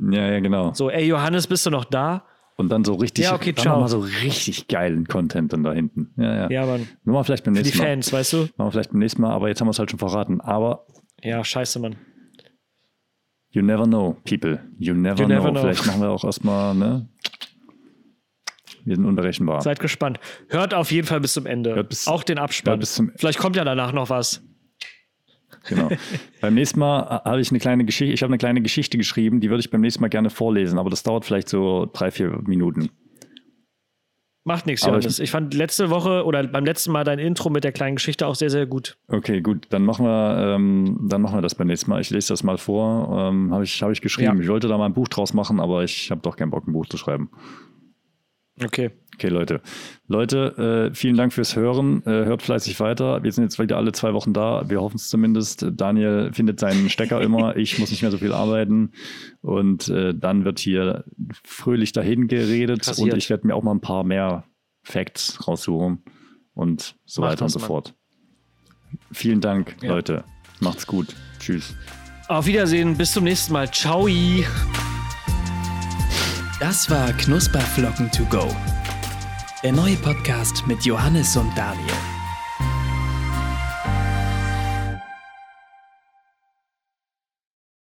[0.00, 0.72] Ja, ja, genau.
[0.72, 2.24] So, ey Johannes, bist du noch da?
[2.58, 6.12] Und dann so richtig, Ja, okay, dann nochmal so richtig geilen Content dann da hinten.
[6.16, 6.50] Ja, ja.
[6.50, 6.88] Ja, Mann.
[7.04, 7.88] Machen wir vielleicht beim Für die nächsten Mal.
[7.90, 8.36] Fans, weißt du?
[8.38, 10.40] Machen wir vielleicht beim nächsten Mal, aber jetzt haben wir es halt schon verraten.
[10.40, 10.86] Aber
[11.22, 11.96] Ja, scheiße, Mann.
[13.50, 14.58] you never know, people.
[14.78, 15.34] You never, You know.
[15.36, 15.60] never know.
[15.60, 17.08] Vielleicht machen wir auch erstmal, ne?
[18.84, 19.60] Wir sind unberechenbar.
[19.62, 20.18] Seid gespannt.
[20.48, 21.82] Hört auf jeden Fall bis zum Ende.
[21.84, 22.80] Bis- Auch den Abspann.
[23.16, 24.42] Vielleicht kommt ja danach noch was.
[25.68, 25.88] Genau.
[26.40, 29.50] beim nächsten Mal habe ich eine kleine Geschichte, ich habe eine kleine Geschichte geschrieben, die
[29.50, 32.90] würde ich beim nächsten Mal gerne vorlesen, aber das dauert vielleicht so drei, vier Minuten.
[34.46, 35.18] Macht nichts, Aber Johannes.
[35.18, 38.36] Ich, fand letzte Woche oder beim letzten Mal dein Intro mit der kleinen Geschichte auch
[38.36, 38.96] sehr, sehr gut.
[39.08, 42.00] Okay, gut, dann machen wir, ähm, dann machen wir das beim nächsten Mal.
[42.00, 43.28] Ich lese das mal vor.
[43.28, 44.36] Ähm, habe ich, habe ich geschrieben.
[44.36, 44.42] Ja.
[44.44, 46.72] Ich wollte da mal ein Buch draus machen, aber ich habe doch keinen Bock, ein
[46.72, 47.28] Buch zu schreiben.
[48.64, 48.90] Okay.
[49.14, 49.62] Okay, Leute.
[50.08, 52.02] Leute, äh, vielen Dank fürs Hören.
[52.04, 53.22] Äh, hört fleißig weiter.
[53.22, 54.68] Wir sind jetzt wieder alle zwei Wochen da.
[54.68, 55.66] Wir hoffen es zumindest.
[55.72, 57.56] Daniel findet seinen Stecker immer.
[57.56, 58.92] Ich muss nicht mehr so viel arbeiten.
[59.40, 61.04] Und äh, dann wird hier
[61.44, 62.84] fröhlich dahin geredet.
[62.84, 63.12] Kassiert.
[63.12, 64.44] Und ich werde mir auch mal ein paar mehr
[64.82, 66.02] Facts raussuchen.
[66.52, 67.68] Und so Mach weiter und so Mann.
[67.68, 67.94] fort.
[69.12, 69.90] Vielen Dank, Ja.
[69.94, 70.24] Leute.
[70.60, 71.14] Macht's gut.
[71.38, 71.74] Tschüss.
[72.28, 72.96] Auf Wiedersehen.
[72.98, 73.70] Bis zum nächsten Mal.
[73.70, 74.06] Ciao.
[76.58, 78.48] Das war Knusperflocken to go.
[79.62, 82.15] Der neue Podcast mit Johannes und Daniel.